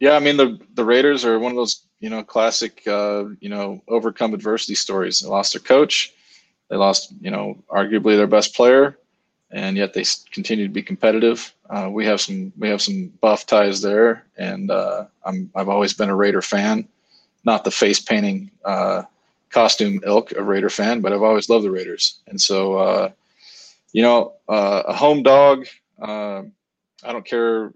Yeah, 0.00 0.12
I 0.12 0.20
mean 0.20 0.36
the 0.36 0.58
the 0.74 0.84
Raiders 0.84 1.24
are 1.24 1.38
one 1.38 1.52
of 1.52 1.56
those, 1.56 1.86
you 2.00 2.08
know, 2.08 2.22
classic 2.22 2.82
uh, 2.86 3.24
you 3.40 3.48
know, 3.48 3.82
overcome 3.88 4.32
adversity 4.32 4.74
stories. 4.74 5.20
They 5.20 5.28
lost 5.28 5.52
their 5.52 5.60
coach. 5.60 6.14
They 6.70 6.76
lost, 6.76 7.12
you 7.20 7.30
know, 7.30 7.62
arguably 7.70 8.16
their 8.16 8.26
best 8.26 8.54
player 8.54 8.98
and 9.52 9.76
yet 9.76 9.92
they 9.92 10.04
continue 10.30 10.66
to 10.66 10.72
be 10.72 10.82
competitive. 10.82 11.54
Uh, 11.72 11.88
we 11.90 12.04
have 12.04 12.20
some 12.20 12.52
we 12.58 12.68
have 12.68 12.82
some 12.82 13.08
buff 13.22 13.46
ties 13.46 13.80
there, 13.80 14.26
and 14.36 14.70
uh, 14.70 15.06
I'm 15.24 15.50
I've 15.54 15.70
always 15.70 15.94
been 15.94 16.10
a 16.10 16.14
Raider 16.16 16.42
fan, 16.42 16.86
not 17.44 17.64
the 17.64 17.70
face 17.70 17.98
painting 17.98 18.50
uh, 18.64 19.04
costume 19.48 20.00
ilk 20.04 20.32
of 20.32 20.46
Raider 20.46 20.68
fan, 20.68 21.00
but 21.00 21.12
I've 21.12 21.22
always 21.22 21.48
loved 21.48 21.64
the 21.64 21.70
Raiders, 21.70 22.20
and 22.26 22.38
so 22.38 22.74
uh, 22.74 23.10
you 23.92 24.02
know 24.02 24.34
uh, 24.48 24.82
a 24.86 24.92
home 24.92 25.22
dog. 25.22 25.66
Uh, 26.00 26.42
I 27.04 27.12
don't 27.12 27.24
care 27.24 27.72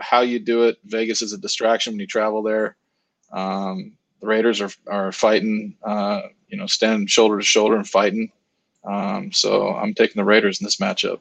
how 0.00 0.22
you 0.22 0.40
do 0.40 0.64
it. 0.64 0.78
Vegas 0.84 1.22
is 1.22 1.32
a 1.32 1.38
distraction 1.38 1.92
when 1.92 2.00
you 2.00 2.06
travel 2.08 2.42
there. 2.42 2.76
Um, 3.32 3.92
the 4.20 4.26
Raiders 4.26 4.60
are 4.60 4.70
are 4.88 5.12
fighting, 5.12 5.76
you 6.48 6.56
know, 6.58 6.66
standing 6.66 7.06
shoulder 7.06 7.38
to 7.38 7.44
shoulder 7.44 7.76
and 7.76 7.88
fighting 7.88 8.32
um, 8.84 9.30
so 9.32 9.74
I'm 9.74 9.94
taking 9.94 10.20
the 10.20 10.24
Raiders 10.24 10.60
in 10.60 10.64
this 10.64 10.76
matchup. 10.76 11.20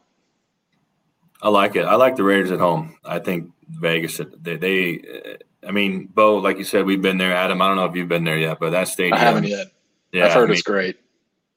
I 1.41 1.49
like 1.49 1.75
it. 1.75 1.86
I 1.86 1.95
like 1.95 2.15
the 2.15 2.23
Raiders 2.23 2.51
at 2.51 2.60
home. 2.60 2.97
I 3.04 3.19
think 3.19 3.51
Vegas. 3.67 4.21
They, 4.41 4.58
they 4.58 5.38
I 5.67 5.71
mean, 5.71 6.08
Bo, 6.08 6.38
like 6.38 6.58
you 6.58 6.63
said, 6.63 6.86
we've 6.86 7.01
been 7.01 7.17
there. 7.17 7.34
Adam, 7.34 7.62
I 7.62 7.67
don't 7.67 7.77
know 7.77 7.86
if 7.86 7.95
you've 7.95 8.08
been 8.08 8.23
there 8.23 8.38
yet, 8.38 8.60
but 8.60 8.71
that 8.71 8.88
stadium. 8.88 9.13
I 9.13 9.19
haven't 9.19 9.45
yet. 9.45 9.67
Yeah, 10.12 10.25
I've 10.25 10.34
heard 10.34 10.43
I 10.43 10.45
mean, 10.47 10.54
it's 10.54 10.62
great. 10.62 10.97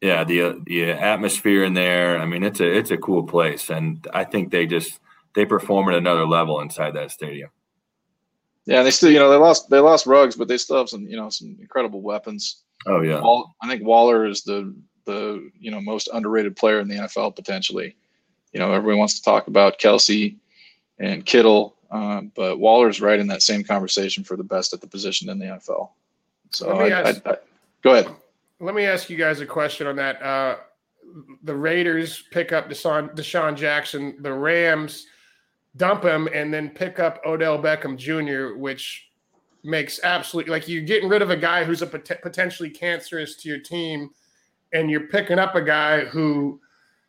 Yeah, 0.00 0.24
the 0.24 0.62
the 0.66 0.90
atmosphere 0.90 1.64
in 1.64 1.74
there. 1.74 2.18
I 2.18 2.26
mean, 2.26 2.42
it's 2.42 2.60
a 2.60 2.70
it's 2.70 2.90
a 2.90 2.96
cool 2.96 3.24
place, 3.24 3.70
and 3.70 4.06
I 4.12 4.24
think 4.24 4.50
they 4.50 4.66
just 4.66 5.00
they 5.34 5.44
perform 5.44 5.88
at 5.88 5.94
another 5.94 6.26
level 6.26 6.60
inside 6.60 6.92
that 6.94 7.10
stadium. 7.10 7.50
Yeah, 8.66 8.82
they 8.82 8.90
still, 8.90 9.10
you 9.10 9.18
know, 9.18 9.30
they 9.30 9.36
lost 9.36 9.68
they 9.70 9.78
lost 9.78 10.06
Ruggs, 10.06 10.36
but 10.36 10.48
they 10.48 10.56
still 10.56 10.78
have 10.78 10.88
some, 10.88 11.06
you 11.06 11.16
know, 11.16 11.28
some 11.28 11.56
incredible 11.60 12.00
weapons. 12.00 12.62
Oh 12.86 13.02
yeah, 13.02 13.20
I 13.62 13.68
think 13.68 13.84
Waller 13.84 14.26
is 14.26 14.42
the 14.42 14.74
the 15.04 15.50
you 15.58 15.70
know 15.70 15.80
most 15.80 16.08
underrated 16.12 16.56
player 16.56 16.80
in 16.80 16.88
the 16.88 16.96
NFL 16.96 17.36
potentially. 17.36 17.96
You 18.54 18.60
know, 18.60 18.72
everyone 18.72 19.00
wants 19.00 19.18
to 19.18 19.24
talk 19.24 19.48
about 19.48 19.80
Kelce 19.80 20.36
and 21.00 21.26
Kittle, 21.26 21.74
um, 21.90 22.30
but 22.36 22.60
Waller's 22.60 23.00
right 23.00 23.18
in 23.18 23.26
that 23.26 23.42
same 23.42 23.64
conversation 23.64 24.22
for 24.22 24.36
the 24.36 24.44
best 24.44 24.72
at 24.72 24.80
the 24.80 24.86
position 24.86 25.28
in 25.28 25.40
the 25.40 25.46
NFL. 25.46 25.90
So 26.50 26.70
I, 26.70 26.88
ask, 26.90 27.26
I, 27.26 27.32
I, 27.32 27.36
go 27.82 27.94
ahead. 27.94 28.14
Let 28.60 28.76
me 28.76 28.84
ask 28.84 29.10
you 29.10 29.16
guys 29.16 29.40
a 29.40 29.46
question 29.46 29.88
on 29.88 29.96
that. 29.96 30.22
Uh, 30.22 30.56
the 31.42 31.54
Raiders 31.54 32.22
pick 32.30 32.52
up 32.52 32.70
Deshaun, 32.70 33.14
DeSean 33.16 33.56
Jackson. 33.56 34.16
The 34.20 34.32
Rams 34.32 35.08
dump 35.76 36.04
him 36.04 36.28
and 36.32 36.54
then 36.54 36.70
pick 36.70 37.00
up 37.00 37.20
Odell 37.26 37.60
Beckham 37.60 37.98
Jr., 37.98 38.56
which 38.56 39.08
makes 39.64 39.98
absolutely 40.04 40.52
like 40.52 40.68
you're 40.68 40.82
getting 40.82 41.08
rid 41.08 41.22
of 41.22 41.30
a 41.30 41.36
guy 41.36 41.64
who's 41.64 41.82
a 41.82 41.86
pot- 41.86 42.22
potentially 42.22 42.70
cancerous 42.70 43.34
to 43.34 43.48
your 43.48 43.58
team 43.58 44.10
and 44.74 44.90
you're 44.90 45.08
picking 45.08 45.38
up 45.38 45.54
a 45.54 45.62
guy 45.62 46.04
who 46.04 46.60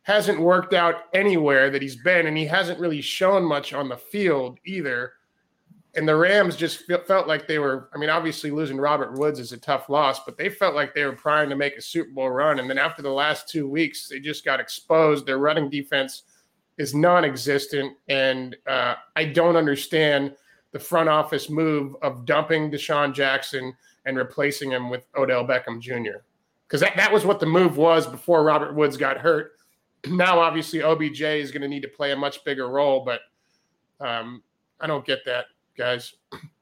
hasn't 0.05 0.39
worked 0.39 0.75
out 0.75 1.05
anywhere 1.15 1.71
that 1.71 1.81
he's 1.81 1.95
been, 1.95 2.27
and 2.27 2.37
he 2.37 2.45
hasn't 2.45 2.79
really 2.79 3.01
shown 3.01 3.43
much 3.43 3.73
on 3.73 3.89
the 3.89 3.97
field 3.97 4.59
either. 4.63 5.13
And 5.95 6.07
the 6.07 6.15
Rams 6.15 6.55
just 6.55 6.83
felt 7.07 7.27
like 7.27 7.47
they 7.47 7.57
were. 7.57 7.89
I 7.93 7.97
mean, 7.97 8.09
obviously 8.09 8.51
losing 8.51 8.77
Robert 8.77 9.17
Woods 9.17 9.39
is 9.39 9.51
a 9.51 9.57
tough 9.57 9.89
loss, 9.89 10.19
but 10.23 10.37
they 10.37 10.49
felt 10.49 10.75
like 10.75 10.93
they 10.93 11.05
were 11.05 11.13
primed 11.13 11.49
to 11.49 11.55
make 11.55 11.75
a 11.75 11.81
Super 11.81 12.11
Bowl 12.11 12.29
run. 12.29 12.59
And 12.59 12.69
then 12.69 12.77
after 12.77 13.01
the 13.01 13.09
last 13.09 13.49
two 13.49 13.67
weeks, 13.67 14.07
they 14.07 14.19
just 14.19 14.45
got 14.45 14.59
exposed. 14.59 15.25
Their 15.25 15.39
running 15.39 15.71
defense 15.71 16.23
is 16.77 16.93
non-existent, 16.93 17.93
and 18.07 18.55
uh, 18.67 18.95
I 19.15 19.25
don't 19.25 19.55
understand 19.55 20.35
the 20.71 20.79
front 20.79 21.09
office 21.09 21.49
move 21.49 21.95
of 22.03 22.25
dumping 22.25 22.69
DeSean 22.69 23.11
Jackson 23.11 23.73
and 24.05 24.17
replacing 24.17 24.69
him 24.69 24.91
with 24.91 25.07
Odell 25.17 25.47
Beckham 25.47 25.79
Jr 25.79 26.19
because 26.67 26.81
that, 26.81 26.95
that 26.95 27.11
was 27.11 27.25
what 27.25 27.39
the 27.39 27.45
move 27.45 27.77
was 27.77 28.07
before 28.07 28.43
Robert 28.43 28.73
Woods 28.73 28.97
got 28.97 29.17
hurt. 29.17 29.54
Now, 30.09 30.39
obviously, 30.39 30.81
OBJ 30.81 31.21
is 31.21 31.51
going 31.51 31.61
to 31.61 31.67
need 31.67 31.81
to 31.81 31.87
play 31.87 32.11
a 32.11 32.15
much 32.15 32.43
bigger 32.43 32.69
role, 32.69 33.03
but 33.05 33.21
um, 34.05 34.43
I 34.79 34.87
don't 34.87 35.05
get 35.05 35.25
that, 35.25 35.45
guys. 35.77 36.13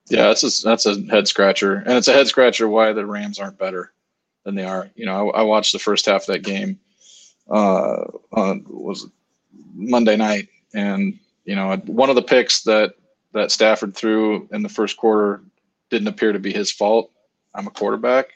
Yeah, 0.10 0.28
that's 0.28 0.44
a, 0.44 0.64
that's 0.64 0.86
a 0.86 1.02
head 1.10 1.28
scratcher, 1.28 1.76
and 1.76 1.94
it's 1.94 2.08
a 2.08 2.14
head 2.14 2.28
scratcher 2.28 2.68
why 2.68 2.94
the 2.94 3.06
Rams 3.06 3.40
aren't 3.40 3.58
better. 3.58 3.94
than 4.44 4.56
they 4.56 4.66
are. 4.66 4.90
You 4.96 5.06
know, 5.06 5.32
I, 5.32 5.40
I 5.40 5.42
watched 5.44 5.74
the 5.74 5.80
first 5.80 6.06
half 6.06 6.22
of 6.22 6.28
that 6.28 6.44
game. 6.44 6.80
Uh, 7.50 8.06
on 8.32 8.66
was 8.68 9.08
Monday 9.74 10.16
night, 10.16 10.48
and 10.74 11.20
you 11.46 11.56
know, 11.56 11.76
one 11.86 12.10
of 12.10 12.16
the 12.16 12.22
picks 12.22 12.64
that 12.64 12.96
that 13.34 13.52
Stafford 13.52 13.96
threw 13.96 14.48
in 14.52 14.64
the 14.64 14.70
first 14.70 14.98
quarter 14.98 15.42
didn't 15.90 16.08
appear 16.08 16.32
to 16.32 16.40
be 16.40 16.54
his 16.54 16.72
fault. 16.72 17.12
I'm 17.56 17.68
a 17.68 17.72
quarterback, 17.72 18.28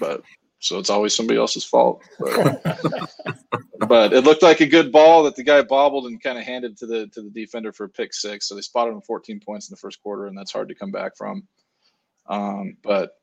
but 0.00 0.22
so 0.62 0.78
it's 0.78 0.90
always 0.90 1.14
somebody 1.14 1.40
else's 1.40 1.64
fault. 1.64 2.02
But, 2.20 2.62
but, 3.88 4.12
it 4.12 4.22
looked 4.22 4.44
like 4.44 4.60
a 4.60 4.66
good 4.66 4.92
ball 4.92 5.24
that 5.24 5.34
the 5.34 5.42
guy 5.42 5.60
bobbled 5.62 6.06
and 6.06 6.22
kind 6.22 6.38
of 6.38 6.44
handed 6.44 6.76
to 6.78 6.86
the 6.86 7.08
to 7.08 7.22
the 7.22 7.30
defender 7.30 7.72
for 7.72 7.84
a 7.84 7.88
pick 7.88 8.14
six. 8.14 8.48
So 8.48 8.54
they 8.54 8.60
spotted 8.60 8.92
him 8.92 9.00
14 9.00 9.40
points 9.40 9.68
in 9.68 9.72
the 9.72 9.78
first 9.78 10.00
quarter, 10.02 10.26
and 10.26 10.38
that's 10.38 10.52
hard 10.52 10.68
to 10.68 10.74
come 10.74 10.92
back 10.92 11.16
from. 11.16 11.48
Um, 12.28 12.76
but 12.84 13.16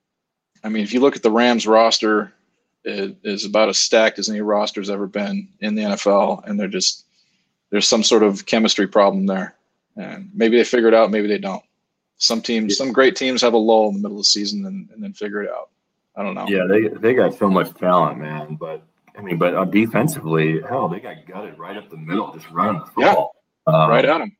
I 0.65 0.69
mean, 0.69 0.83
if 0.83 0.93
you 0.93 0.99
look 0.99 1.15
at 1.15 1.23
the 1.23 1.31
Rams 1.31 1.65
roster, 1.65 2.33
it 2.83 3.15
is 3.23 3.45
about 3.45 3.69
as 3.69 3.77
stacked 3.77 4.19
as 4.19 4.29
any 4.29 4.41
roster's 4.41 4.89
ever 4.89 5.07
been 5.07 5.47
in 5.61 5.75
the 5.75 5.83
NFL, 5.83 6.45
and 6.45 6.59
they're 6.59 6.67
just 6.67 7.05
there's 7.69 7.87
some 7.87 8.03
sort 8.03 8.23
of 8.23 8.45
chemistry 8.45 8.87
problem 8.87 9.27
there, 9.27 9.55
and 9.95 10.29
maybe 10.33 10.57
they 10.57 10.65
figure 10.65 10.89
it 10.89 10.93
out, 10.93 11.09
maybe 11.09 11.27
they 11.27 11.37
don't. 11.37 11.63
Some 12.17 12.41
teams, 12.41 12.75
some 12.75 12.91
great 12.91 13.15
teams 13.15 13.41
have 13.41 13.53
a 13.53 13.57
lull 13.57 13.87
in 13.87 13.93
the 13.93 14.01
middle 14.01 14.17
of 14.17 14.23
the 14.23 14.25
season 14.25 14.65
and, 14.65 14.89
and 14.89 15.01
then 15.01 15.13
figure 15.13 15.41
it 15.41 15.49
out. 15.49 15.69
I 16.15 16.23
don't 16.23 16.35
know. 16.35 16.47
Yeah, 16.47 16.65
they 16.67 16.87
they 16.87 17.13
got 17.13 17.37
so 17.37 17.49
much 17.49 17.73
talent, 17.75 18.19
man. 18.19 18.55
But 18.55 18.83
I 19.17 19.21
mean, 19.21 19.37
but 19.37 19.53
uh, 19.53 19.65
defensively, 19.65 20.61
hell, 20.61 20.87
they 20.87 20.99
got 20.99 21.25
gutted 21.27 21.57
right 21.57 21.77
up 21.77 21.89
the 21.89 21.97
middle, 21.97 22.33
just 22.33 22.49
running 22.49 22.79
the 22.79 22.87
football. 22.87 23.35
Yeah, 23.67 23.73
um, 23.73 23.89
right 23.89 24.05
at 24.05 24.17
them. 24.17 24.35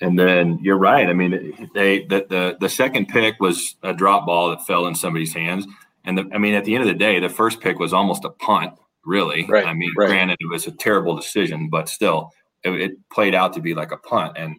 And 0.00 0.18
then 0.18 0.58
you're 0.60 0.78
right. 0.78 1.08
I 1.08 1.12
mean, 1.12 1.68
they 1.74 2.04
the, 2.04 2.26
the 2.28 2.56
the 2.60 2.68
second 2.68 3.08
pick 3.08 3.38
was 3.38 3.76
a 3.82 3.92
drop 3.92 4.26
ball 4.26 4.50
that 4.50 4.66
fell 4.66 4.86
in 4.86 4.94
somebody's 4.94 5.32
hands, 5.32 5.66
and 6.04 6.18
the, 6.18 6.30
I 6.32 6.38
mean, 6.38 6.54
at 6.54 6.64
the 6.64 6.74
end 6.74 6.82
of 6.82 6.88
the 6.88 6.94
day, 6.94 7.20
the 7.20 7.28
first 7.28 7.60
pick 7.60 7.78
was 7.78 7.92
almost 7.92 8.24
a 8.24 8.30
punt. 8.30 8.74
Really, 9.06 9.44
right, 9.46 9.66
I 9.66 9.74
mean, 9.74 9.92
right. 9.96 10.08
granted, 10.08 10.38
it 10.40 10.50
was 10.50 10.66
a 10.66 10.72
terrible 10.72 11.14
decision, 11.14 11.68
but 11.68 11.90
still, 11.90 12.32
it, 12.62 12.70
it, 12.70 12.92
played 13.10 13.34
out 13.34 13.52
to 13.52 13.60
be 13.60 13.74
like 13.74 13.92
a 13.92 13.98
punt, 13.98 14.36
and 14.36 14.56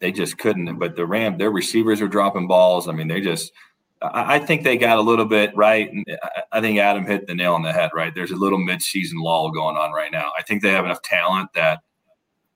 they 0.00 0.12
just 0.12 0.36
couldn't. 0.38 0.78
But 0.78 0.96
the 0.96 1.06
Ram, 1.06 1.38
their 1.38 1.50
receivers 1.50 2.02
are 2.02 2.08
dropping 2.08 2.46
balls. 2.46 2.88
I 2.88 2.92
mean, 2.92 3.08
they 3.08 3.20
just. 3.20 3.52
I, 4.02 4.38
think 4.38 4.62
they 4.62 4.76
got 4.76 4.98
a 4.98 5.00
little 5.00 5.24
bit 5.24 5.56
right. 5.56 5.90
I, 6.22 6.42
I 6.52 6.60
think 6.60 6.78
Adam 6.78 7.06
hit 7.06 7.26
the 7.26 7.34
nail 7.34 7.54
on 7.54 7.62
the 7.62 7.72
head. 7.72 7.90
Right, 7.94 8.14
there's 8.14 8.30
a 8.30 8.36
little 8.36 8.58
midseason 8.58 9.14
lull 9.16 9.50
going 9.50 9.76
on 9.76 9.92
right 9.92 10.12
now. 10.12 10.30
I 10.38 10.42
think 10.42 10.62
they 10.62 10.70
have 10.70 10.84
enough 10.84 11.02
talent 11.02 11.50
that 11.54 11.80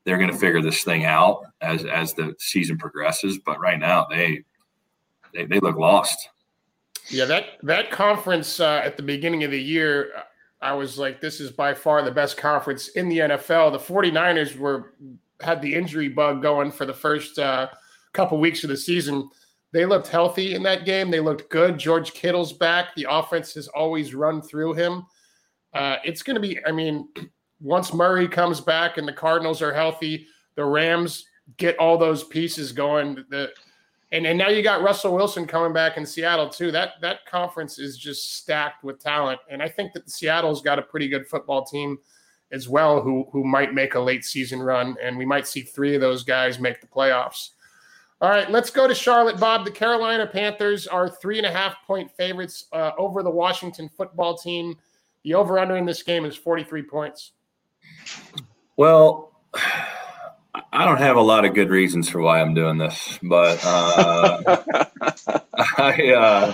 they're 0.05 0.18
going 0.18 0.31
to 0.31 0.37
figure 0.37 0.61
this 0.61 0.83
thing 0.83 1.05
out 1.05 1.44
as 1.61 1.85
as 1.85 2.14
the 2.14 2.35
season 2.38 2.79
progresses. 2.79 3.38
But 3.38 3.59
right 3.61 3.79
now, 3.79 4.07
they 4.11 4.44
they, 5.35 5.46
they 5.46 5.61
look 5.61 5.76
lost. 5.76 6.29
Yeah, 7.09 7.24
that 7.24 7.44
that 7.62 7.90
conference 7.90 8.61
uh, 8.61 8.83
at 8.85 8.96
the 8.96 9.03
beginning 9.03 9.44
of 9.44 9.50
the 9.50 9.61
year, 9.61 10.12
I 10.61 10.74
was 10.74 10.98
like, 10.98 11.20
this 11.20 11.40
is 11.40 11.50
by 11.50 11.74
far 11.74 12.03
the 12.03 12.11
best 12.11 12.37
conference 12.37 12.88
in 12.88 13.09
the 13.09 13.18
NFL. 13.18 13.72
The 13.72 13.79
49ers 13.79 14.57
were 14.57 14.94
had 15.40 15.62
the 15.62 15.74
injury 15.74 16.09
bug 16.09 16.42
going 16.42 16.70
for 16.70 16.85
the 16.85 16.92
first 16.92 17.38
uh, 17.38 17.68
couple 18.12 18.38
weeks 18.38 18.62
of 18.62 18.70
the 18.70 18.76
season. 18.76 19.31
They 19.72 19.87
looked 19.87 20.09
healthy 20.09 20.54
in 20.54 20.62
that 20.64 20.85
game. 20.85 21.11
They 21.11 21.20
looked 21.20 21.50
good. 21.50 21.78
George 21.78 22.12
Kittle's 22.12 22.52
back. 22.52 22.94
The 22.96 23.06
offense 23.09 23.54
has 23.54 23.68
always 23.68 24.14
run 24.14 24.42
through 24.42 24.74
him. 24.74 25.06
Uh, 25.72 25.96
it's 26.04 26.22
going 26.22 26.35
to 26.35 26.40
be, 26.40 26.59
I 26.64 26.72
mean, 26.72 27.09
once 27.61 27.92
Murray 27.92 28.26
comes 28.26 28.61
back 28.61 28.98
and 28.98 29.06
the 29.06 29.12
Cardinals 29.12 29.62
are 29.62 29.72
healthy, 29.72 30.26
the 30.56 30.64
Rams 30.64 31.26
get 31.56 31.78
all 31.78 31.98
those 31.98 32.24
pieces 32.24 32.72
going. 32.72 33.24
The 33.28 33.50
and, 34.12 34.26
and 34.26 34.37
now 34.37 34.48
you 34.48 34.62
got 34.62 34.83
Russell 34.83 35.14
Wilson 35.14 35.46
coming 35.46 35.72
back 35.72 35.96
in 35.96 36.04
Seattle 36.04 36.48
too. 36.48 36.72
That 36.72 36.94
that 37.00 37.24
conference 37.26 37.78
is 37.78 37.96
just 37.96 38.37
stacked 38.37 38.83
with 38.83 38.98
talent, 38.98 39.40
and 39.48 39.62
I 39.62 39.68
think 39.68 39.92
that 39.92 40.11
Seattle's 40.11 40.62
got 40.62 40.78
a 40.78 40.83
pretty 40.83 41.09
good 41.09 41.28
football 41.28 41.64
team 41.64 41.98
as 42.50 42.68
well, 42.68 43.00
who 43.00 43.28
who 43.30 43.44
might 43.44 43.72
make 43.72 43.94
a 43.94 44.00
late 44.00 44.24
season 44.24 44.61
run, 44.61 44.96
and 45.00 45.16
we 45.16 45.24
might 45.24 45.46
see 45.46 45.62
three 45.62 45.94
of 45.94 46.00
those 46.00 46.24
guys 46.24 46.59
make 46.59 46.80
the 46.80 46.87
playoffs. 46.88 47.50
All 48.22 48.28
right, 48.28 48.50
let's 48.50 48.68
go 48.68 48.87
to 48.87 48.94
Charlotte, 48.94 49.40
Bob. 49.40 49.64
The 49.64 49.70
Carolina 49.70 50.26
Panthers 50.26 50.87
are 50.87 51.09
three 51.09 51.38
and 51.38 51.46
a 51.46 51.50
half 51.50 51.76
point 51.87 52.11
favorites 52.11 52.66
uh, 52.70 52.90
over 52.98 53.22
the 53.22 53.30
Washington 53.30 53.88
football 53.88 54.37
team. 54.37 54.76
The 55.24 55.35
over 55.35 55.59
under 55.59 55.76
in 55.76 55.87
this 55.87 56.02
game 56.02 56.26
is 56.26 56.37
43 56.37 56.83
points. 56.83 57.33
Well, 58.76 59.33
I 60.72 60.85
don't 60.85 60.98
have 60.98 61.16
a 61.16 61.22
lot 61.22 61.46
of 61.46 61.54
good 61.54 61.70
reasons 61.70 62.11
for 62.11 62.20
why 62.20 62.42
I'm 62.42 62.52
doing 62.52 62.76
this, 62.76 63.18
but 63.22 63.59
uh, 63.64 64.59
I, 65.78 66.12
uh, 66.12 66.52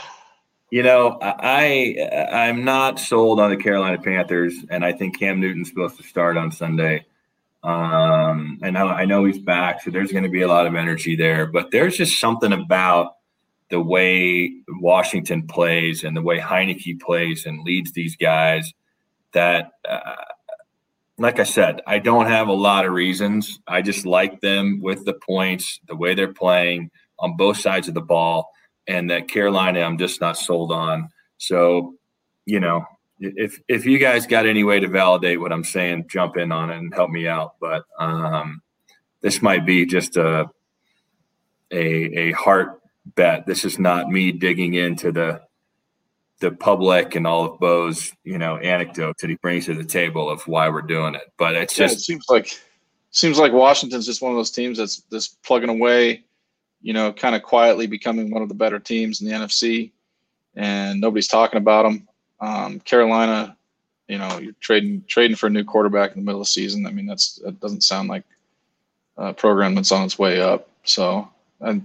you 0.71 0.85
know, 0.85 1.19
I 1.21 2.29
I'm 2.33 2.65
not 2.65 3.01
sold 3.01 3.41
on 3.41 3.51
the 3.51 3.57
Carolina 3.57 3.99
Panthers, 4.01 4.55
and 4.71 4.85
I 4.85 4.93
think 4.93 5.19
Cam 5.19 5.41
Newton's 5.41 5.69
supposed 5.69 5.97
to 5.97 6.05
start 6.05 6.37
on 6.37 6.53
Sunday. 6.53 7.07
Um, 7.67 8.61
and 8.63 8.79
I, 8.79 8.83
I 8.85 9.05
know 9.05 9.25
he's 9.25 9.41
back, 9.41 9.83
so 9.83 9.91
there's 9.91 10.13
going 10.13 10.25
to 10.25 10.31
be 10.31 10.43
a 10.43 10.49
lot 10.49 10.67
of 10.67 10.75
energy 10.75 11.17
there. 11.17 11.47
But 11.47 11.73
there's 11.73 11.97
just 11.97 12.21
something 12.21 12.53
about 12.53 13.15
the 13.71 13.81
way 13.81 14.53
Washington 14.81 15.47
plays 15.47 16.05
and 16.05 16.17
the 16.17 16.23
way 16.23 16.39
Heinicke 16.39 17.01
plays 17.01 17.45
and 17.45 17.65
leads 17.65 17.93
these 17.93 18.17
guys 18.17 18.73
that 19.33 19.73
uh, 19.89 20.15
like 21.19 21.41
I 21.41 21.45
said, 21.45 21.81
I 21.87 21.99
don't 21.99 22.27
have 22.27 22.49
a 22.49 22.53
lot 22.53 22.85
of 22.85 22.93
reasons. 22.93 23.59
I 23.67 23.83
just 23.83 24.05
like 24.05 24.41
them 24.41 24.81
with 24.83 25.05
the 25.05 25.15
points, 25.15 25.81
the 25.89 25.97
way 25.97 26.15
they're 26.15 26.33
playing 26.33 26.91
on 27.19 27.37
both 27.37 27.59
sides 27.59 27.89
of 27.89 27.95
the 27.95 28.03
ball, 28.03 28.51
and 28.87 29.11
that 29.11 29.29
Carolina 29.29 29.81
I'm 29.81 29.99
just 29.99 30.21
not 30.21 30.37
sold 30.37 30.73
on. 30.73 31.09
So, 31.39 31.95
you 32.45 32.61
know, 32.61 32.85
if 33.19 33.61
if 33.69 33.87
you 33.87 33.99
guys 33.99 34.27
got 34.27 34.47
any 34.47 34.65
way 34.65 34.81
to 34.81 34.89
validate 34.89 35.41
what 35.41 35.53
I'm 35.53 35.65
saying, 35.65 36.07
jump 36.09 36.37
in 36.37 36.53
on 36.53 36.71
it 36.71 36.79
and 36.79 36.95
help 36.95 37.11
me 37.11 37.27
out. 37.29 37.55
But 37.61 37.85
um, 37.99 38.63
this 39.21 39.43
might 39.43 39.65
be 39.65 39.87
just 39.87 40.17
a 40.17 40.49
a 41.71 42.19
a 42.19 42.33
heart 42.33 42.81
bet. 43.15 43.47
This 43.47 43.65
is 43.65 43.79
not 43.79 44.09
me 44.09 44.33
digging 44.33 44.75
into 44.75 45.13
the 45.13 45.41
the 46.41 46.51
public 46.51 47.15
and 47.15 47.27
all 47.27 47.45
of 47.45 47.59
Bo's, 47.59 48.13
you 48.25 48.37
know, 48.37 48.59
anecdotes 48.59 49.23
that 49.23 49.31
he 49.31 49.37
brings 49.37 49.67
to 49.67 49.75
the 49.75 49.85
table 49.85 50.29
of 50.29 50.47
why 50.47 50.69
we're 50.69 50.83
doing 50.83 51.15
it. 51.15 51.33
But 51.39 51.55
it's 51.55 51.79
yeah, 51.79 51.87
just 51.87 51.99
it 51.99 52.03
seems 52.03 52.27
like 52.29 52.61
seems 53.11 53.39
like 53.39 53.53
Washington's 53.53 54.07
just 54.07 54.21
one 54.21 54.33
of 54.33 54.37
those 54.37 54.51
teams 54.51 54.77
that's 54.77 55.01
just 55.11 55.43
plugging 55.43 55.71
away, 55.71 56.25
you 56.83 56.93
know, 56.93 57.13
kind 57.13 57.35
of 57.35 57.43
quietly 57.43 57.87
becoming 57.87 58.31
one 58.31 58.43
of 58.43 58.49
the 58.49 58.55
better 58.55 58.79
teams 58.79 59.23
in 59.23 59.29
the 59.29 59.35
NFC, 59.35 59.93
and 60.55 61.01
nobody's 61.01 61.29
talking 61.29 61.59
about 61.59 61.85
them. 61.85 62.07
Um, 62.41 62.81
Carolina, 62.81 63.57
you 64.09 64.19
know, 64.19 64.39
you're 64.39 64.55
trading 64.61 65.05
trading 65.07 65.37
for 65.37 65.47
a 65.47 65.51
new 65.51 65.65
quarterback 65.65 66.13
in 66.13 66.21
the 66.21 66.25
middle 66.25 66.41
of 66.41 66.47
the 66.47 66.51
season. 66.51 66.87
I 66.87 66.91
mean, 66.91 67.07
that's 67.07 67.41
that 67.45 67.61
doesn't 67.61 67.83
sound 67.83 68.09
like 68.09 68.25
a 69.17 69.33
program 69.33 69.75
that's 69.75 69.93
on 69.93 70.05
its 70.05 70.19
way 70.19 70.41
up. 70.41 70.69
So, 70.85 71.29
and 71.61 71.85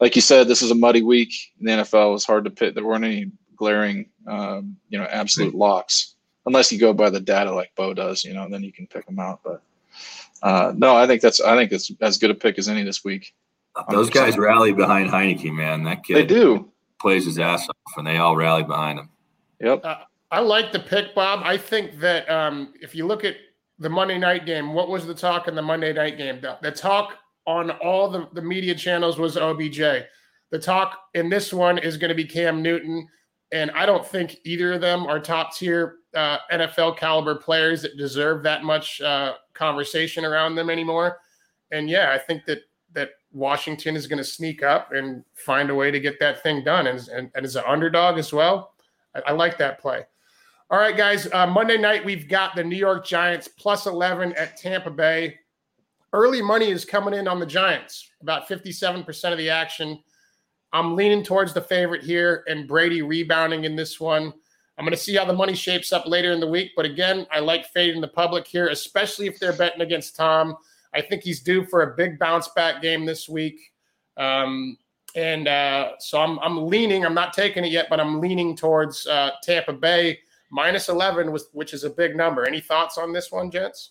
like 0.00 0.16
you 0.16 0.22
said, 0.22 0.48
this 0.48 0.62
is 0.62 0.70
a 0.70 0.74
muddy 0.74 1.02
week 1.02 1.32
in 1.60 1.66
the 1.66 1.72
NFL. 1.72 2.10
It 2.10 2.12
was 2.12 2.24
hard 2.24 2.44
to 2.44 2.50
pit. 2.50 2.74
There 2.74 2.84
weren't 2.84 3.04
any 3.04 3.30
glaring, 3.56 4.10
um, 4.26 4.76
you 4.88 4.98
know, 4.98 5.04
absolute 5.04 5.54
locks, 5.54 6.14
unless 6.46 6.72
you 6.72 6.78
go 6.78 6.92
by 6.92 7.10
the 7.10 7.20
data 7.20 7.52
like 7.52 7.74
Bo 7.76 7.94
does, 7.94 8.24
you 8.24 8.34
know, 8.34 8.48
then 8.48 8.62
you 8.62 8.72
can 8.72 8.86
pick 8.86 9.06
them 9.06 9.18
out. 9.18 9.40
But 9.44 9.62
uh, 10.42 10.72
no, 10.76 10.94
I 10.96 11.06
think 11.06 11.22
that's 11.22 11.40
I 11.40 11.56
think 11.56 11.72
it's 11.72 11.90
as 12.00 12.18
good 12.18 12.30
a 12.30 12.34
pick 12.34 12.58
as 12.58 12.68
any 12.68 12.82
this 12.82 13.04
week. 13.04 13.34
Those 13.90 14.10
guys 14.10 14.38
rally 14.38 14.72
behind 14.72 15.10
Heinicke, 15.10 15.52
man. 15.52 15.82
That 15.84 16.04
kid 16.04 16.16
they 16.16 16.26
do 16.26 16.70
plays 17.00 17.24
his 17.24 17.38
ass 17.38 17.68
off, 17.68 17.96
and 17.96 18.06
they 18.06 18.18
all 18.18 18.36
rally 18.36 18.62
behind 18.62 18.98
him. 18.98 19.08
Yep. 19.64 19.80
Uh, 19.82 19.96
I 20.30 20.40
like 20.40 20.72
the 20.72 20.78
pick, 20.78 21.14
Bob. 21.14 21.40
I 21.42 21.56
think 21.56 21.98
that 22.00 22.28
um, 22.30 22.74
if 22.80 22.94
you 22.94 23.06
look 23.06 23.24
at 23.24 23.36
the 23.78 23.88
Monday 23.88 24.18
night 24.18 24.46
game, 24.46 24.74
what 24.74 24.88
was 24.88 25.06
the 25.06 25.14
talk 25.14 25.48
in 25.48 25.54
the 25.54 25.62
Monday 25.62 25.92
night 25.92 26.18
game? 26.18 26.40
The, 26.40 26.58
the 26.60 26.70
talk 26.70 27.14
on 27.46 27.70
all 27.70 28.10
the, 28.10 28.28
the 28.32 28.42
media 28.42 28.74
channels 28.74 29.18
was 29.18 29.36
OBJ. 29.36 29.78
The 30.50 30.58
talk 30.58 30.98
in 31.14 31.28
this 31.28 31.52
one 31.52 31.78
is 31.78 31.96
going 31.96 32.10
to 32.10 32.14
be 32.14 32.24
Cam 32.24 32.62
Newton. 32.62 33.08
And 33.52 33.70
I 33.70 33.86
don't 33.86 34.06
think 34.06 34.36
either 34.44 34.74
of 34.74 34.80
them 34.80 35.06
are 35.06 35.18
top 35.18 35.54
tier 35.54 35.96
uh, 36.14 36.38
NFL 36.52 36.98
caliber 36.98 37.36
players 37.36 37.82
that 37.82 37.96
deserve 37.96 38.42
that 38.42 38.64
much 38.64 39.00
uh, 39.00 39.34
conversation 39.54 40.24
around 40.24 40.56
them 40.56 40.70
anymore. 40.70 41.18
And 41.70 41.88
yeah, 41.88 42.12
I 42.12 42.18
think 42.18 42.44
that 42.46 42.60
that 42.92 43.10
Washington 43.32 43.96
is 43.96 44.06
going 44.06 44.18
to 44.18 44.24
sneak 44.24 44.62
up 44.62 44.92
and 44.92 45.24
find 45.34 45.70
a 45.70 45.74
way 45.74 45.90
to 45.90 45.98
get 45.98 46.20
that 46.20 46.42
thing 46.42 46.62
done. 46.62 46.86
And, 46.86 47.08
and, 47.08 47.30
and 47.34 47.44
as 47.44 47.56
an 47.56 47.64
underdog 47.66 48.18
as 48.18 48.32
well, 48.32 48.73
I, 49.14 49.20
I 49.26 49.32
like 49.32 49.58
that 49.58 49.80
play. 49.80 50.04
All 50.70 50.78
right, 50.78 50.96
guys. 50.96 51.28
Uh, 51.32 51.46
Monday 51.46 51.76
night, 51.76 52.04
we've 52.04 52.28
got 52.28 52.56
the 52.56 52.64
New 52.64 52.76
York 52.76 53.06
Giants 53.06 53.48
plus 53.48 53.86
11 53.86 54.32
at 54.34 54.56
Tampa 54.56 54.90
Bay. 54.90 55.38
Early 56.12 56.40
money 56.40 56.70
is 56.70 56.84
coming 56.84 57.14
in 57.14 57.28
on 57.28 57.40
the 57.40 57.46
Giants, 57.46 58.10
about 58.22 58.48
57% 58.48 59.32
of 59.32 59.38
the 59.38 59.50
action. 59.50 59.98
I'm 60.72 60.96
leaning 60.96 61.22
towards 61.22 61.52
the 61.52 61.60
favorite 61.60 62.02
here 62.02 62.44
and 62.48 62.66
Brady 62.66 63.02
rebounding 63.02 63.64
in 63.64 63.76
this 63.76 64.00
one. 64.00 64.32
I'm 64.76 64.84
going 64.84 64.96
to 64.96 64.96
see 64.96 65.14
how 65.14 65.24
the 65.24 65.32
money 65.32 65.54
shapes 65.54 65.92
up 65.92 66.06
later 66.06 66.32
in 66.32 66.40
the 66.40 66.48
week. 66.48 66.72
But 66.76 66.86
again, 66.86 67.26
I 67.30 67.38
like 67.38 67.66
fading 67.66 68.00
the 68.00 68.08
public 68.08 68.46
here, 68.46 68.68
especially 68.68 69.26
if 69.26 69.38
they're 69.38 69.52
betting 69.52 69.82
against 69.82 70.16
Tom. 70.16 70.56
I 70.92 71.00
think 71.00 71.22
he's 71.22 71.42
due 71.42 71.64
for 71.66 71.82
a 71.82 71.96
big 71.96 72.18
bounce 72.18 72.48
back 72.48 72.82
game 72.82 73.04
this 73.04 73.28
week. 73.28 73.60
Um, 74.16 74.76
and 75.14 75.46
uh, 75.46 75.92
so 75.98 76.20
I'm, 76.20 76.38
I'm 76.40 76.66
leaning, 76.66 77.04
I'm 77.04 77.14
not 77.14 77.32
taking 77.32 77.64
it 77.64 77.70
yet, 77.70 77.86
but 77.88 78.00
I'm 78.00 78.20
leaning 78.20 78.56
towards 78.56 79.06
uh, 79.06 79.30
Tampa 79.42 79.72
Bay 79.72 80.18
minus 80.50 80.88
11 80.88 81.32
was 81.32 81.48
which 81.52 81.72
is 81.72 81.84
a 81.84 81.90
big 81.90 82.16
number. 82.16 82.46
Any 82.46 82.60
thoughts 82.60 82.98
on 82.98 83.12
this 83.12 83.30
one, 83.30 83.50
gents? 83.50 83.90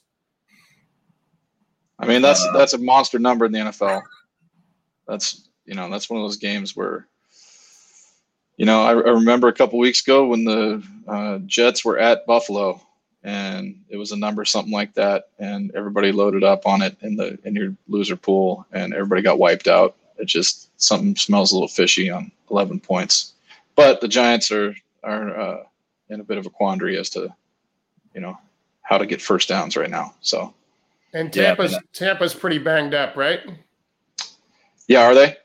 I 2.00 2.06
mean, 2.06 2.22
that's 2.22 2.46
that's 2.54 2.74
a 2.74 2.78
monster 2.78 3.20
number 3.20 3.46
in 3.46 3.52
the 3.52 3.60
NFL. 3.60 4.02
That's 5.08 5.48
you 5.66 5.76
know 5.76 5.90
that's 5.90 6.10
one 6.10 6.20
of 6.20 6.26
those 6.26 6.38
games 6.38 6.76
where 6.76 7.08
you 8.58 8.66
know 8.66 8.82
I, 8.82 8.92
I 8.92 9.12
remember 9.12 9.48
a 9.48 9.54
couple 9.54 9.80
weeks 9.80 10.02
ago 10.02 10.28
when 10.28 10.44
the 10.44 10.84
uh, 11.08 11.40
Jets 11.46 11.86
were 11.86 12.00
at 12.00 12.26
Buffalo 12.26 12.82
and 13.24 13.80
it 13.88 13.96
was 13.96 14.12
a 14.12 14.18
number 14.18 14.44
something 14.44 14.74
like 14.74 14.94
that 14.96 15.30
and 15.40 15.72
everybody 15.76 16.12
loaded 16.12 16.44
up 16.44 16.66
on 16.66 16.82
it 16.82 16.98
in 17.02 17.16
the 17.16 17.38
in 17.46 17.56
your 17.56 17.74
loser 17.88 18.18
pool 18.18 18.66
and 18.74 18.94
everybody 18.94 19.22
got 19.22 19.40
wiped 19.40 19.68
out 19.68 19.96
it 20.18 20.26
just 20.26 20.63
something 20.78 21.16
smells 21.16 21.52
a 21.52 21.56
little 21.56 21.68
fishy 21.68 22.10
on 22.10 22.32
11 22.52 22.80
points 22.80 23.34
but 23.76 24.02
the 24.02 24.08
giants 24.08 24.52
are 24.52 24.76
are 25.04 25.40
uh, 25.40 25.64
in 26.10 26.20
a 26.20 26.24
bit 26.24 26.38
of 26.38 26.46
a 26.46 26.50
quandary 26.50 26.98
as 26.98 27.10
to 27.10 27.34
you 28.14 28.22
know 28.22 28.38
how 28.82 28.98
to 28.98 29.06
get 29.06 29.22
first 29.22 29.50
downs 29.50 29.76
right 29.76 29.90
now 29.90 30.14
so 30.22 30.54
and 31.14 31.32
tampa's 31.32 31.72
yeah, 31.72 31.80
tampa's 31.94 32.34
pretty 32.34 32.58
banged 32.58 32.94
up 32.94 33.16
right 33.16 33.42
yeah 34.88 35.04
are 35.04 35.16
they 35.16 35.36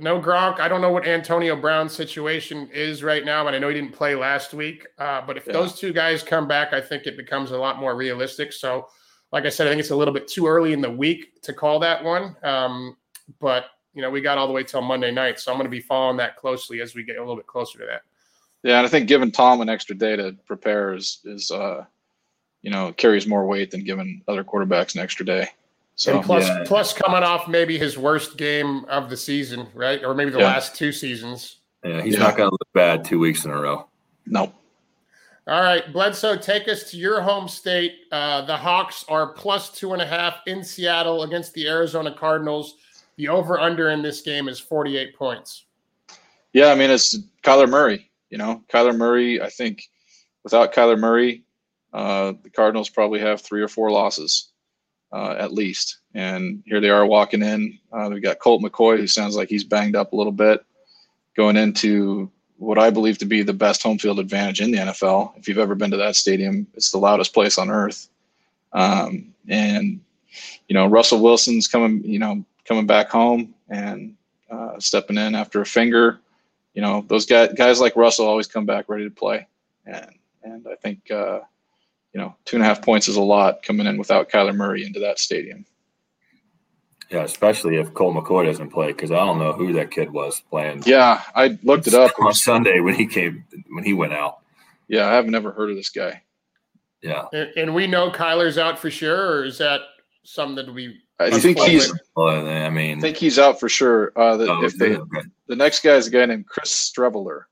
no 0.00 0.20
Gronk. 0.20 0.58
I 0.58 0.68
don't 0.68 0.80
know 0.80 0.90
what 0.90 1.06
Antonio 1.06 1.54
Brown's 1.54 1.92
situation 1.92 2.68
is 2.72 3.02
right 3.02 3.24
now, 3.24 3.46
and 3.46 3.54
I 3.54 3.58
know 3.58 3.68
he 3.68 3.74
didn't 3.74 3.92
play 3.92 4.14
last 4.14 4.52
week. 4.52 4.86
Uh, 4.98 5.22
but 5.24 5.36
if 5.36 5.46
yeah. 5.46 5.52
those 5.52 5.78
two 5.78 5.92
guys 5.92 6.22
come 6.22 6.48
back, 6.48 6.72
I 6.72 6.80
think 6.80 7.06
it 7.06 7.16
becomes 7.16 7.52
a 7.52 7.58
lot 7.58 7.78
more 7.78 7.94
realistic. 7.94 8.52
So, 8.52 8.88
like 9.32 9.44
I 9.44 9.48
said, 9.48 9.66
I 9.66 9.70
think 9.70 9.80
it's 9.80 9.90
a 9.90 9.96
little 9.96 10.14
bit 10.14 10.26
too 10.26 10.46
early 10.46 10.72
in 10.72 10.80
the 10.80 10.90
week 10.90 11.40
to 11.42 11.52
call 11.52 11.78
that 11.80 12.02
one. 12.02 12.36
Um, 12.42 12.96
but 13.38 13.66
you 13.96 14.02
know, 14.02 14.10
we 14.10 14.20
got 14.20 14.36
all 14.36 14.46
the 14.46 14.52
way 14.52 14.62
till 14.62 14.82
Monday 14.82 15.10
night, 15.10 15.40
so 15.40 15.50
I'm 15.50 15.56
going 15.56 15.64
to 15.64 15.70
be 15.70 15.80
following 15.80 16.18
that 16.18 16.36
closely 16.36 16.82
as 16.82 16.94
we 16.94 17.02
get 17.02 17.16
a 17.16 17.20
little 17.20 17.34
bit 17.34 17.46
closer 17.46 17.78
to 17.78 17.86
that. 17.86 18.02
Yeah, 18.62 18.76
and 18.76 18.86
I 18.86 18.90
think 18.90 19.08
giving 19.08 19.32
Tom 19.32 19.62
an 19.62 19.70
extra 19.70 19.96
day 19.96 20.16
to 20.16 20.36
prepare 20.44 20.92
is 20.94 21.20
is 21.24 21.50
uh, 21.50 21.84
you 22.60 22.70
know 22.70 22.92
carries 22.92 23.26
more 23.26 23.46
weight 23.46 23.70
than 23.70 23.84
giving 23.84 24.22
other 24.28 24.44
quarterbacks 24.44 24.94
an 24.94 25.00
extra 25.00 25.24
day. 25.24 25.48
So 25.94 26.16
and 26.16 26.24
plus, 26.24 26.46
yeah. 26.46 26.62
plus 26.66 26.92
coming 26.92 27.22
off 27.22 27.48
maybe 27.48 27.78
his 27.78 27.96
worst 27.96 28.36
game 28.36 28.84
of 28.84 29.08
the 29.08 29.16
season, 29.16 29.66
right? 29.72 30.04
Or 30.04 30.14
maybe 30.14 30.30
the 30.30 30.40
yeah. 30.40 30.44
last 30.44 30.76
two 30.76 30.92
seasons. 30.92 31.60
Yeah, 31.82 32.02
he's 32.02 32.14
yeah. 32.14 32.20
not 32.20 32.36
going 32.36 32.50
to 32.50 32.52
look 32.52 32.72
bad 32.74 33.02
two 33.02 33.18
weeks 33.18 33.46
in 33.46 33.50
a 33.50 33.58
row. 33.58 33.88
No. 34.26 34.52
All 35.48 35.62
right, 35.62 35.90
Bledsoe, 35.92 36.36
take 36.36 36.68
us 36.68 36.90
to 36.90 36.98
your 36.98 37.22
home 37.22 37.48
state. 37.48 37.94
Uh, 38.12 38.44
the 38.44 38.56
Hawks 38.56 39.06
are 39.08 39.28
plus 39.28 39.70
two 39.70 39.92
and 39.94 40.02
a 40.02 40.06
half 40.06 40.40
in 40.46 40.62
Seattle 40.62 41.22
against 41.22 41.54
the 41.54 41.68
Arizona 41.68 42.12
Cardinals. 42.12 42.74
The 43.16 43.28
over 43.28 43.58
under 43.58 43.90
in 43.90 44.02
this 44.02 44.20
game 44.20 44.48
is 44.48 44.60
48 44.60 45.16
points. 45.16 45.66
Yeah, 46.52 46.68
I 46.68 46.74
mean, 46.74 46.90
it's 46.90 47.18
Kyler 47.42 47.68
Murray. 47.68 48.10
You 48.30 48.38
know, 48.38 48.62
Kyler 48.72 48.96
Murray, 48.96 49.40
I 49.40 49.48
think 49.48 49.84
without 50.42 50.74
Kyler 50.74 50.98
Murray, 50.98 51.44
uh, 51.92 52.34
the 52.42 52.50
Cardinals 52.50 52.88
probably 52.88 53.20
have 53.20 53.40
three 53.40 53.62
or 53.62 53.68
four 53.68 53.90
losses 53.90 54.50
uh, 55.12 55.34
at 55.38 55.52
least. 55.52 55.98
And 56.14 56.62
here 56.66 56.80
they 56.80 56.90
are 56.90 57.06
walking 57.06 57.42
in. 57.42 57.78
Uh, 57.92 58.08
they've 58.08 58.22
got 58.22 58.38
Colt 58.38 58.62
McCoy, 58.62 58.98
who 58.98 59.06
sounds 59.06 59.36
like 59.36 59.48
he's 59.48 59.64
banged 59.64 59.96
up 59.96 60.12
a 60.12 60.16
little 60.16 60.32
bit, 60.32 60.64
going 61.36 61.56
into 61.56 62.30
what 62.58 62.78
I 62.78 62.90
believe 62.90 63.18
to 63.18 63.26
be 63.26 63.42
the 63.42 63.52
best 63.52 63.82
home 63.82 63.98
field 63.98 64.18
advantage 64.18 64.60
in 64.60 64.70
the 64.70 64.78
NFL. 64.78 65.38
If 65.38 65.48
you've 65.48 65.58
ever 65.58 65.74
been 65.74 65.90
to 65.90 65.96
that 65.98 66.16
stadium, 66.16 66.66
it's 66.74 66.90
the 66.90 66.98
loudest 66.98 67.34
place 67.34 67.58
on 67.58 67.70
earth. 67.70 68.08
Um, 68.72 69.34
and 69.48 70.00
you 70.68 70.74
know, 70.74 70.86
Russell 70.86 71.22
Wilson's 71.22 71.68
coming, 71.68 72.02
you 72.04 72.18
know, 72.18 72.44
coming 72.66 72.86
back 72.86 73.08
home 73.08 73.54
and 73.68 74.14
uh, 74.50 74.78
stepping 74.78 75.16
in 75.16 75.34
after 75.34 75.60
a 75.60 75.66
finger. 75.66 76.20
You 76.74 76.82
know, 76.82 77.04
those 77.08 77.26
guys, 77.26 77.52
guys 77.54 77.80
like 77.80 77.96
Russell 77.96 78.26
always 78.26 78.46
come 78.46 78.66
back 78.66 78.88
ready 78.88 79.04
to 79.04 79.10
play, 79.10 79.46
and 79.86 80.10
and 80.42 80.66
I 80.68 80.74
think 80.76 81.10
uh, 81.10 81.40
you 82.16 82.22
know, 82.22 82.34
two 82.46 82.56
and 82.56 82.64
a 82.64 82.66
half 82.66 82.80
points 82.80 83.08
is 83.08 83.16
a 83.16 83.22
lot 83.22 83.62
coming 83.62 83.86
in 83.86 83.98
without 83.98 84.30
Kyler 84.30 84.54
Murray 84.54 84.86
into 84.86 85.00
that 85.00 85.18
stadium. 85.18 85.66
Yeah, 87.10 87.24
especially 87.24 87.76
if 87.76 87.92
Colt 87.92 88.16
McCoy 88.16 88.46
doesn't 88.46 88.70
play, 88.70 88.88
because 88.88 89.12
I 89.12 89.16
don't 89.16 89.38
know 89.38 89.52
who 89.52 89.74
that 89.74 89.90
kid 89.90 90.10
was 90.10 90.40
playing. 90.50 90.82
Yeah, 90.86 91.22
I 91.34 91.58
looked 91.62 91.86
it 91.86 91.94
up 91.94 92.12
on 92.18 92.32
Sunday 92.32 92.80
when 92.80 92.94
he 92.94 93.06
came 93.06 93.44
when 93.68 93.84
he 93.84 93.92
went 93.92 94.14
out. 94.14 94.38
Yeah, 94.88 95.08
I 95.08 95.12
have 95.12 95.26
never 95.26 95.52
heard 95.52 95.68
of 95.68 95.76
this 95.76 95.90
guy. 95.90 96.22
Yeah, 97.02 97.26
and, 97.34 97.50
and 97.56 97.74
we 97.74 97.86
know 97.86 98.10
Kyler's 98.10 98.56
out 98.56 98.78
for 98.78 98.90
sure, 98.90 99.36
or 99.36 99.44
is 99.44 99.58
that 99.58 99.82
something 100.24 100.56
that 100.56 100.72
we? 100.72 101.02
I 101.18 101.38
think 101.38 101.58
he's. 101.60 101.92
Well, 102.14 102.46
I 102.46 102.68
mean, 102.70 102.98
I 102.98 103.00
think 103.00 103.16
he's 103.16 103.38
out 103.38 103.58
for 103.58 103.68
sure. 103.68 104.12
Uh, 104.16 104.36
the, 104.36 104.50
oh, 104.50 104.64
if 104.64 104.76
they, 104.76 104.96
okay. 104.96 105.20
the 105.46 105.56
next 105.56 105.82
guy 105.82 105.94
is 105.94 106.06
a 106.06 106.10
guy 106.10 106.26
named 106.26 106.46
Chris 106.46 106.72
Streveler. 106.72 107.44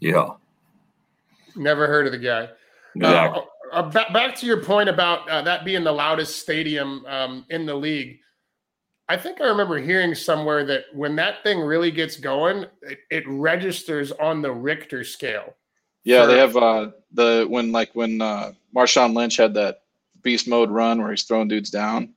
Yeah, 0.00 0.30
never 1.56 1.86
heard 1.86 2.06
of 2.06 2.12
the 2.12 2.18
guy. 2.18 2.48
Yeah. 2.94 3.28
Uh, 3.28 3.42
uh, 3.72 3.90
back, 3.90 4.12
back 4.12 4.34
to 4.36 4.46
your 4.46 4.62
point 4.62 4.88
about 4.88 5.28
uh, 5.28 5.42
that 5.42 5.64
being 5.64 5.84
the 5.84 5.92
loudest 5.92 6.40
stadium 6.40 7.04
um, 7.06 7.44
in 7.50 7.66
the 7.66 7.74
league. 7.74 8.18
I 9.08 9.16
think 9.16 9.40
I 9.40 9.44
remember 9.44 9.78
hearing 9.78 10.14
somewhere 10.14 10.64
that 10.66 10.84
when 10.92 11.16
that 11.16 11.42
thing 11.42 11.60
really 11.60 11.90
gets 11.90 12.16
going, 12.16 12.66
it, 12.82 12.98
it 13.10 13.24
registers 13.26 14.12
on 14.12 14.42
the 14.42 14.52
Richter 14.52 15.02
scale. 15.02 15.54
Yeah, 16.04 16.22
for, 16.22 16.26
they 16.26 16.38
have 16.38 16.56
uh, 16.56 16.90
the 17.12 17.46
when 17.48 17.72
like 17.72 17.90
when 17.94 18.20
uh, 18.20 18.52
Marshawn 18.76 19.14
Lynch 19.14 19.36
had 19.36 19.54
that 19.54 19.82
beast 20.22 20.48
mode 20.48 20.70
run 20.70 21.00
where 21.00 21.10
he's 21.10 21.24
throwing 21.24 21.48
dudes 21.48 21.70
down. 21.70 22.14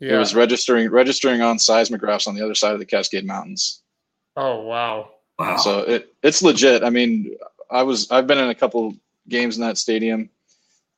Yeah. 0.00 0.14
It 0.14 0.18
was 0.18 0.34
registering 0.34 0.90
registering 0.90 1.42
on 1.42 1.58
seismographs 1.58 2.26
on 2.26 2.34
the 2.34 2.44
other 2.44 2.54
side 2.54 2.72
of 2.72 2.78
the 2.78 2.86
Cascade 2.86 3.26
Mountains. 3.26 3.82
Oh 4.36 4.62
wow! 4.62 5.10
Wow. 5.38 5.56
So 5.56 5.80
it 5.80 6.14
it's 6.22 6.42
legit. 6.42 6.84
I 6.84 6.90
mean, 6.90 7.36
I 7.70 7.82
was 7.82 8.10
I've 8.10 8.26
been 8.26 8.38
in 8.38 8.48
a 8.48 8.54
couple 8.54 8.94
games 9.28 9.56
in 9.56 9.62
that 9.62 9.76
stadium 9.76 10.30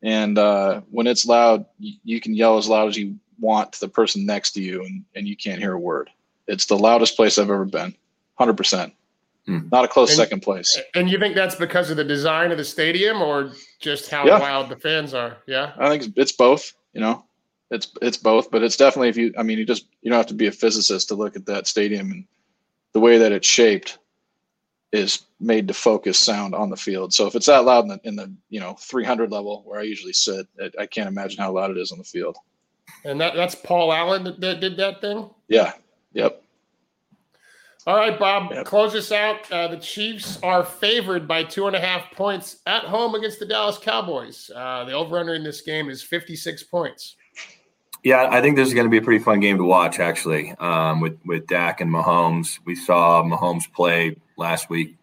and 0.03 0.39
uh, 0.39 0.81
when 0.91 1.07
it's 1.07 1.27
loud, 1.27 1.67
you, 1.79 1.95
you 2.05 2.21
can 2.21 2.35
yell 2.35 2.59
as 2.59 2.69
loud 2.69 2.89
as 2.89 2.97
you 2.97 3.17
want 3.39 3.73
to 3.73 3.81
the 3.81 3.89
person 3.89 4.25
next 4.25 4.53
to 4.53 4.63
you, 4.63 4.85
and, 4.85 5.05
and 5.15 5.29
you 5.29 5.37
can't 5.37 5.61
hear 5.61 5.75
a 5.75 5.79
word. 5.79 6.11
It's 6.47 6.67
the 6.67 6.77
loudest 6.77 7.17
place 7.17 7.39
I've 7.39 7.51
ever 7.51 7.65
been, 7.65 7.95
hundred 8.37 8.57
percent. 8.57 8.95
Hmm. 9.47 9.69
Not 9.71 9.85
a 9.85 9.89
close 9.89 10.11
and, 10.11 10.17
second 10.17 10.41
place. 10.41 10.79
And 10.95 11.09
you 11.09 11.19
think 11.19 11.35
that's 11.35 11.55
because 11.55 11.91
of 11.91 11.97
the 11.97 12.05
design 12.05 12.51
of 12.51 12.59
the 12.59 12.65
stadium, 12.65 13.21
or 13.21 13.53
just 13.79 14.11
how 14.11 14.27
yeah. 14.27 14.39
loud 14.39 14.69
the 14.69 14.77
fans 14.77 15.15
are? 15.15 15.39
Yeah, 15.47 15.73
I 15.79 15.89
think 15.89 16.15
it's 16.17 16.33
both. 16.33 16.73
You 16.93 17.01
know, 17.01 17.25
it's 17.71 17.93
it's 18.03 18.17
both, 18.17 18.51
but 18.51 18.63
it's 18.63 18.77
definitely 18.77 19.09
if 19.09 19.17
you. 19.17 19.33
I 19.39 19.43
mean, 19.43 19.59
you 19.59 19.65
just 19.65 19.87
you 20.03 20.11
don't 20.11 20.19
have 20.19 20.27
to 20.27 20.35
be 20.35 20.49
a 20.49 20.53
physicist 20.53 21.09
to 21.09 21.15
look 21.15 21.37
at 21.37 21.47
that 21.47 21.67
stadium 21.67 22.11
and 22.11 22.25
the 22.93 23.01
way 23.01 23.19
that 23.19 23.33
it's 23.33 23.47
shaped 23.47 23.99
is 24.93 25.21
made 25.39 25.69
to 25.69 25.75
focus 25.75 26.19
sound 26.19 26.55
on 26.55 26.69
the 26.69 26.77
field. 26.77 27.15
So 27.15 27.27
if 27.27 27.37
it's 27.37 27.47
that 27.47 27.65
loud 27.65 27.85
in 27.85 27.89
the, 27.89 28.01
in 28.05 28.17
the 28.17 28.33
you 28.49 28.59
know 28.59 28.75
300 28.75 29.31
level 29.31 29.63
where 29.65 29.81
I 29.81 29.85
usually 29.85 30.13
sit, 30.13 30.47
it, 30.59 30.75
I 30.79 30.87
can't 30.87 31.09
imagine 31.09 31.41
how 31.41 31.53
loud 31.53 31.71
it 31.71 31.79
is 31.79 31.93
on 31.93 31.99
the 31.99 32.05
field. 32.05 32.37
And 33.05 33.21
that, 33.21 33.35
that's 33.35 33.55
Paul 33.55 33.93
Allen 33.93 34.25
that, 34.25 34.41
that 34.41 34.61
did 34.61 34.77
that 34.79 35.01
thing. 35.01 35.31
Yeah. 35.49 35.73
Yep. 36.13 36.43
All 37.87 37.97
right, 37.97 38.19
Bob. 38.19 38.51
Yep. 38.53 38.67
Close 38.67 38.95
us 38.95 39.13
out. 39.13 39.51
Uh, 39.51 39.69
the 39.69 39.77
Chiefs 39.77 40.39
are 40.43 40.65
favored 40.65 41.27
by 41.27 41.45
two 41.45 41.67
and 41.67 41.77
a 41.77 41.81
half 41.81 42.11
points 42.11 42.59
at 42.67 42.83
home 42.83 43.15
against 43.15 43.39
the 43.39 43.47
Dallas 43.47 43.79
Cowboys. 43.79 44.51
Uh, 44.55 44.85
the 44.85 44.93
over/under 44.93 45.35
in 45.35 45.45
this 45.45 45.63
game 45.63 45.89
is 45.89 46.03
56 46.03 46.65
points. 46.65 47.17
Yeah, 48.03 48.29
I 48.31 48.41
think 48.41 48.57
this 48.57 48.67
is 48.67 48.75
going 48.75 48.87
to 48.87 48.91
be 48.91 48.97
a 48.97 49.03
pretty 49.03 49.23
fun 49.23 49.41
game 49.41 49.59
to 49.59 49.65
watch. 49.65 50.01
Actually, 50.01 50.53
um, 50.59 51.01
with 51.01 51.19
with 51.27 51.47
Dak 51.47 51.81
and 51.81 51.93
Mahomes, 51.93 52.59
we 52.65 52.75
saw 52.75 53.23
Mahomes 53.23 53.71
play 53.73 54.17
last 54.37 54.71
week. 54.71 54.97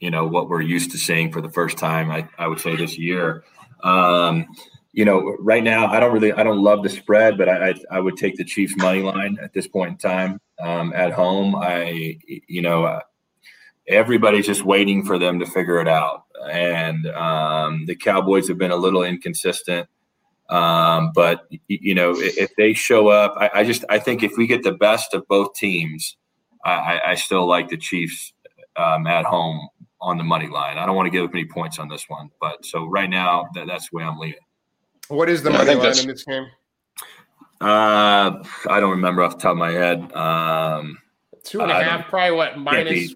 You 0.00 0.10
know 0.10 0.26
what 0.26 0.48
we're 0.48 0.60
used 0.60 0.90
to 0.90 0.98
seeing 0.98 1.32
for 1.32 1.40
the 1.40 1.48
first 1.48 1.78
time. 1.78 2.10
I, 2.10 2.28
I 2.38 2.46
would 2.46 2.60
say 2.60 2.76
this 2.76 2.98
year. 2.98 3.44
Um, 3.82 4.46
you 4.92 5.04
know, 5.04 5.36
right 5.38 5.62
now 5.64 5.86
I 5.86 5.98
don't 6.00 6.12
really 6.12 6.32
I 6.32 6.42
don't 6.42 6.62
love 6.62 6.82
the 6.82 6.90
spread, 6.90 7.38
but 7.38 7.48
I 7.48 7.70
I, 7.70 7.74
I 7.92 8.00
would 8.00 8.16
take 8.18 8.36
the 8.36 8.44
Chiefs 8.44 8.76
money 8.76 9.02
line 9.02 9.38
at 9.42 9.54
this 9.54 9.66
point 9.66 9.92
in 9.92 9.96
time 9.96 10.40
um, 10.58 10.92
at 10.94 11.12
home. 11.12 11.56
I 11.56 12.18
you 12.26 12.60
know 12.60 12.84
uh, 12.84 13.00
everybody's 13.88 14.46
just 14.46 14.64
waiting 14.64 15.06
for 15.06 15.18
them 15.18 15.38
to 15.38 15.46
figure 15.46 15.80
it 15.80 15.88
out, 15.88 16.24
and 16.50 17.06
um, 17.06 17.86
the 17.86 17.96
Cowboys 17.96 18.46
have 18.48 18.58
been 18.58 18.72
a 18.72 18.76
little 18.76 19.04
inconsistent. 19.04 19.88
Um, 20.50 21.12
but 21.14 21.46
you 21.68 21.94
know, 21.94 22.14
if 22.16 22.54
they 22.56 22.74
show 22.74 23.08
up, 23.08 23.34
I, 23.38 23.50
I, 23.60 23.64
just 23.64 23.84
I 23.88 23.98
think 23.98 24.22
if 24.22 24.32
we 24.36 24.46
get 24.46 24.64
the 24.64 24.72
best 24.72 25.14
of 25.14 25.26
both 25.28 25.54
teams, 25.54 26.16
I, 26.64 27.00
I 27.06 27.14
still 27.14 27.46
like 27.46 27.68
the 27.68 27.76
Chiefs 27.76 28.32
um, 28.76 29.06
at 29.06 29.24
home 29.24 29.68
on 30.00 30.18
the 30.18 30.24
money 30.24 30.48
line. 30.48 30.76
I 30.76 30.86
don't 30.86 30.96
want 30.96 31.06
to 31.06 31.10
give 31.10 31.24
up 31.24 31.30
any 31.32 31.44
points 31.44 31.78
on 31.78 31.88
this 31.88 32.04
one, 32.08 32.30
but 32.40 32.64
so 32.64 32.86
right 32.86 33.08
now 33.08 33.46
that, 33.54 33.66
that's 33.66 33.90
the 33.90 33.98
way 33.98 34.04
I'm 34.04 34.18
leaning. 34.18 34.40
What 35.08 35.28
is 35.28 35.42
the 35.42 35.50
money 35.50 35.74
line 35.74 35.98
in 35.98 36.06
this 36.08 36.24
game? 36.24 36.46
Uh, 37.60 38.42
I 38.68 38.80
don't 38.80 38.90
remember 38.90 39.22
off 39.22 39.36
the 39.36 39.42
top 39.42 39.52
of 39.52 39.58
my 39.58 39.70
head. 39.70 40.12
Um, 40.14 40.98
Two 41.44 41.60
and 41.60 41.70
a 41.70 41.82
half, 41.82 42.08
probably 42.08 42.36
what 42.36 42.58
minus 42.58 43.14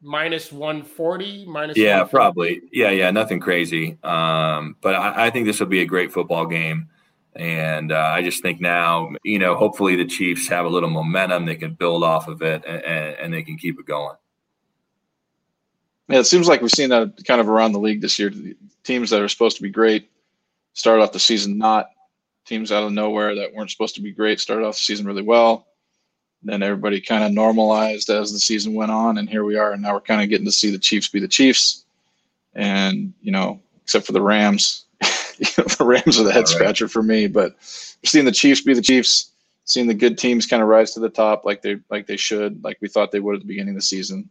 minus 0.00 0.52
140 0.52 1.46
minus 1.46 1.76
yeah 1.76 2.04
probably 2.04 2.60
yeah 2.72 2.90
yeah 2.90 3.10
nothing 3.10 3.40
crazy 3.40 3.98
um, 4.04 4.76
but 4.80 4.94
I, 4.94 5.26
I, 5.26 5.30
think 5.30 5.46
this 5.46 5.58
will 5.58 5.66
be 5.66 5.80
a 5.80 5.86
great 5.86 6.12
football 6.12 6.46
game 6.46 6.88
and 7.34 7.90
uh, 7.90 8.12
i 8.14 8.22
just 8.22 8.40
think 8.40 8.60
now 8.60 9.10
you 9.24 9.40
know 9.40 9.56
hopefully 9.56 9.96
the 9.96 10.04
chiefs 10.04 10.46
have 10.48 10.66
a 10.66 10.68
little 10.68 10.88
momentum 10.88 11.46
they 11.46 11.56
can 11.56 11.74
build 11.74 12.04
off 12.04 12.28
of 12.28 12.42
it 12.42 12.64
and, 12.64 12.84
and 12.84 13.34
they 13.34 13.42
can 13.42 13.56
keep 13.56 13.78
it 13.80 13.86
going 13.86 14.14
Yeah, 16.08 16.20
it 16.20 16.26
seems 16.26 16.46
like 16.46 16.62
we've 16.62 16.70
seen 16.70 16.90
that 16.90 17.24
kind 17.26 17.40
of 17.40 17.48
around 17.48 17.72
the 17.72 17.80
league 17.80 18.00
this 18.00 18.18
year. 18.18 18.32
Teams 18.84 19.10
that 19.10 19.20
are 19.20 19.28
supposed 19.28 19.56
to 19.56 19.62
be 19.62 19.70
great 19.70 20.10
start 20.78 21.00
off 21.00 21.12
the 21.12 21.18
season 21.18 21.58
not. 21.58 21.90
Teams 22.46 22.72
out 22.72 22.84
of 22.84 22.92
nowhere 22.92 23.34
that 23.34 23.52
weren't 23.52 23.70
supposed 23.70 23.96
to 23.96 24.00
be 24.00 24.12
great 24.12 24.40
started 24.40 24.64
off 24.64 24.76
the 24.76 24.80
season 24.80 25.06
really 25.06 25.22
well. 25.22 25.66
Then 26.42 26.62
everybody 26.62 27.00
kind 27.00 27.24
of 27.24 27.32
normalized 27.32 28.10
as 28.10 28.32
the 28.32 28.38
season 28.38 28.74
went 28.74 28.92
on, 28.92 29.18
and 29.18 29.28
here 29.28 29.44
we 29.44 29.56
are. 29.56 29.72
And 29.72 29.82
now 29.82 29.94
we're 29.94 30.00
kind 30.00 30.22
of 30.22 30.28
getting 30.28 30.46
to 30.46 30.52
see 30.52 30.70
the 30.70 30.78
Chiefs 30.78 31.08
be 31.08 31.20
the 31.20 31.28
Chiefs. 31.28 31.84
And 32.54 33.12
you 33.20 33.32
know, 33.32 33.60
except 33.82 34.06
for 34.06 34.12
the 34.12 34.22
Rams, 34.22 34.84
the 35.00 35.76
Rams 35.80 36.18
are 36.18 36.24
the 36.24 36.32
head 36.32 36.48
scratcher 36.48 36.88
for 36.88 37.02
me. 37.02 37.26
But 37.26 37.56
seeing 37.60 38.24
the 38.24 38.32
Chiefs 38.32 38.60
be 38.60 38.74
the 38.74 38.82
Chiefs, 38.82 39.32
seeing 39.64 39.86
the 39.86 39.94
good 39.94 40.16
teams 40.16 40.46
kind 40.46 40.62
of 40.62 40.68
rise 40.68 40.92
to 40.94 41.00
the 41.00 41.08
top 41.08 41.44
like 41.44 41.62
they 41.62 41.78
like 41.90 42.06
they 42.06 42.16
should, 42.16 42.62
like 42.62 42.78
we 42.80 42.88
thought 42.88 43.10
they 43.10 43.20
would 43.20 43.34
at 43.34 43.40
the 43.40 43.46
beginning 43.46 43.74
of 43.74 43.80
the 43.80 43.82
season 43.82 44.28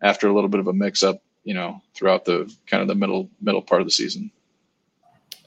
after 0.00 0.28
a 0.28 0.34
little 0.34 0.48
bit 0.48 0.60
of 0.60 0.68
a 0.68 0.72
mix 0.72 1.02
up, 1.02 1.20
you 1.42 1.54
know, 1.54 1.82
throughout 1.94 2.24
the 2.24 2.52
kind 2.66 2.82
of 2.82 2.88
the 2.88 2.94
middle 2.94 3.28
middle 3.40 3.62
part 3.62 3.80
of 3.80 3.86
the 3.86 3.92
season. 3.92 4.30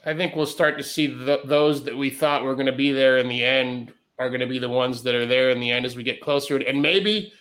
I 0.04 0.14
think 0.14 0.34
we'll 0.34 0.46
start 0.46 0.78
to 0.78 0.84
see 0.84 1.06
the, 1.06 1.40
those 1.44 1.84
that 1.84 1.96
we 1.96 2.10
thought 2.10 2.42
were 2.42 2.54
going 2.54 2.66
to 2.66 2.72
be 2.72 2.92
there 2.92 3.18
in 3.18 3.28
the 3.28 3.44
end 3.44 3.92
are 4.18 4.28
going 4.28 4.40
to 4.40 4.46
be 4.46 4.58
the 4.58 4.68
ones 4.68 5.02
that 5.02 5.14
are 5.14 5.26
there 5.26 5.50
in 5.50 5.60
the 5.60 5.70
end 5.70 5.86
as 5.86 5.96
we 5.96 6.02
get 6.02 6.20
closer, 6.20 6.56
and 6.56 6.80
maybe 6.80 7.32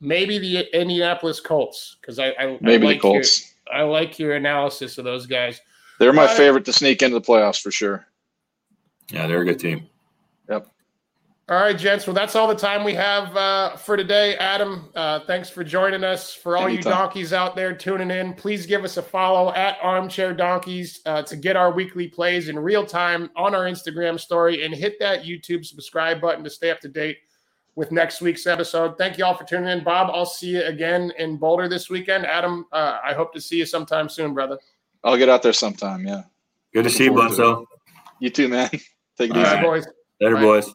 maybe 0.00 0.38
the 0.38 0.78
Indianapolis 0.78 1.40
Colts 1.40 1.96
because 2.00 2.18
I, 2.18 2.28
I 2.38 2.58
maybe 2.60 2.86
I 2.86 2.90
like 2.90 2.98
the 2.98 3.02
Colts. 3.02 3.54
Your, 3.66 3.76
I 3.76 3.82
like 3.82 4.18
your 4.18 4.34
analysis 4.34 4.98
of 4.98 5.04
those 5.04 5.26
guys. 5.26 5.60
They're 5.98 6.12
my 6.12 6.24
uh, 6.24 6.36
favorite 6.36 6.64
to 6.66 6.72
sneak 6.72 7.02
into 7.02 7.14
the 7.14 7.24
playoffs 7.24 7.60
for 7.60 7.70
sure. 7.70 8.06
Yeah, 9.10 9.26
they're 9.26 9.42
a 9.42 9.44
good 9.44 9.58
team. 9.58 9.88
Yep. 10.48 10.66
All 11.48 11.58
right, 11.60 11.76
gents. 11.76 12.06
Well, 12.06 12.14
that's 12.14 12.36
all 12.36 12.46
the 12.46 12.54
time 12.54 12.84
we 12.84 12.94
have 12.94 13.36
uh, 13.36 13.76
for 13.76 13.96
today. 13.96 14.36
Adam, 14.36 14.88
uh, 14.94 15.20
thanks 15.26 15.50
for 15.50 15.64
joining 15.64 16.04
us. 16.04 16.32
For 16.32 16.56
all 16.56 16.64
Anytime. 16.66 16.92
you 16.92 16.96
donkeys 16.96 17.32
out 17.32 17.56
there 17.56 17.74
tuning 17.74 18.12
in, 18.12 18.32
please 18.34 18.64
give 18.64 18.84
us 18.84 18.96
a 18.96 19.02
follow 19.02 19.52
at 19.52 19.76
Armchair 19.82 20.34
Donkeys 20.34 21.00
uh, 21.04 21.22
to 21.22 21.36
get 21.36 21.56
our 21.56 21.72
weekly 21.72 22.06
plays 22.06 22.48
in 22.48 22.56
real 22.56 22.86
time 22.86 23.28
on 23.34 23.56
our 23.56 23.64
Instagram 23.64 24.20
story 24.20 24.64
and 24.64 24.72
hit 24.72 25.00
that 25.00 25.24
YouTube 25.24 25.66
subscribe 25.66 26.20
button 26.20 26.44
to 26.44 26.48
stay 26.48 26.70
up 26.70 26.78
to 26.80 26.88
date 26.88 27.18
with 27.74 27.90
next 27.90 28.20
week's 28.20 28.46
episode. 28.46 28.96
Thank 28.96 29.18
you 29.18 29.24
all 29.24 29.34
for 29.34 29.44
tuning 29.44 29.68
in. 29.68 29.82
Bob, 29.82 30.10
I'll 30.14 30.24
see 30.24 30.50
you 30.50 30.62
again 30.62 31.12
in 31.18 31.38
Boulder 31.38 31.68
this 31.68 31.90
weekend. 31.90 32.24
Adam, 32.24 32.66
uh, 32.70 32.98
I 33.04 33.14
hope 33.14 33.32
to 33.34 33.40
see 33.40 33.56
you 33.56 33.66
sometime 33.66 34.08
soon, 34.08 34.32
brother. 34.32 34.58
I'll 35.02 35.16
get 35.16 35.28
out 35.28 35.42
there 35.42 35.52
sometime. 35.52 36.06
Yeah. 36.06 36.22
Good 36.72 36.84
to 36.84 36.90
see 36.90 37.04
you, 37.04 37.12
Bunso. 37.12 37.66
You 38.20 38.30
too, 38.30 38.46
man. 38.48 38.70
Take 39.18 39.30
it 39.30 39.36
all 39.36 39.42
easy. 39.42 39.54
Right, 39.54 39.62
boys. 39.62 39.86
Later, 40.20 40.36
Bye. 40.36 40.42
boys. 40.42 40.74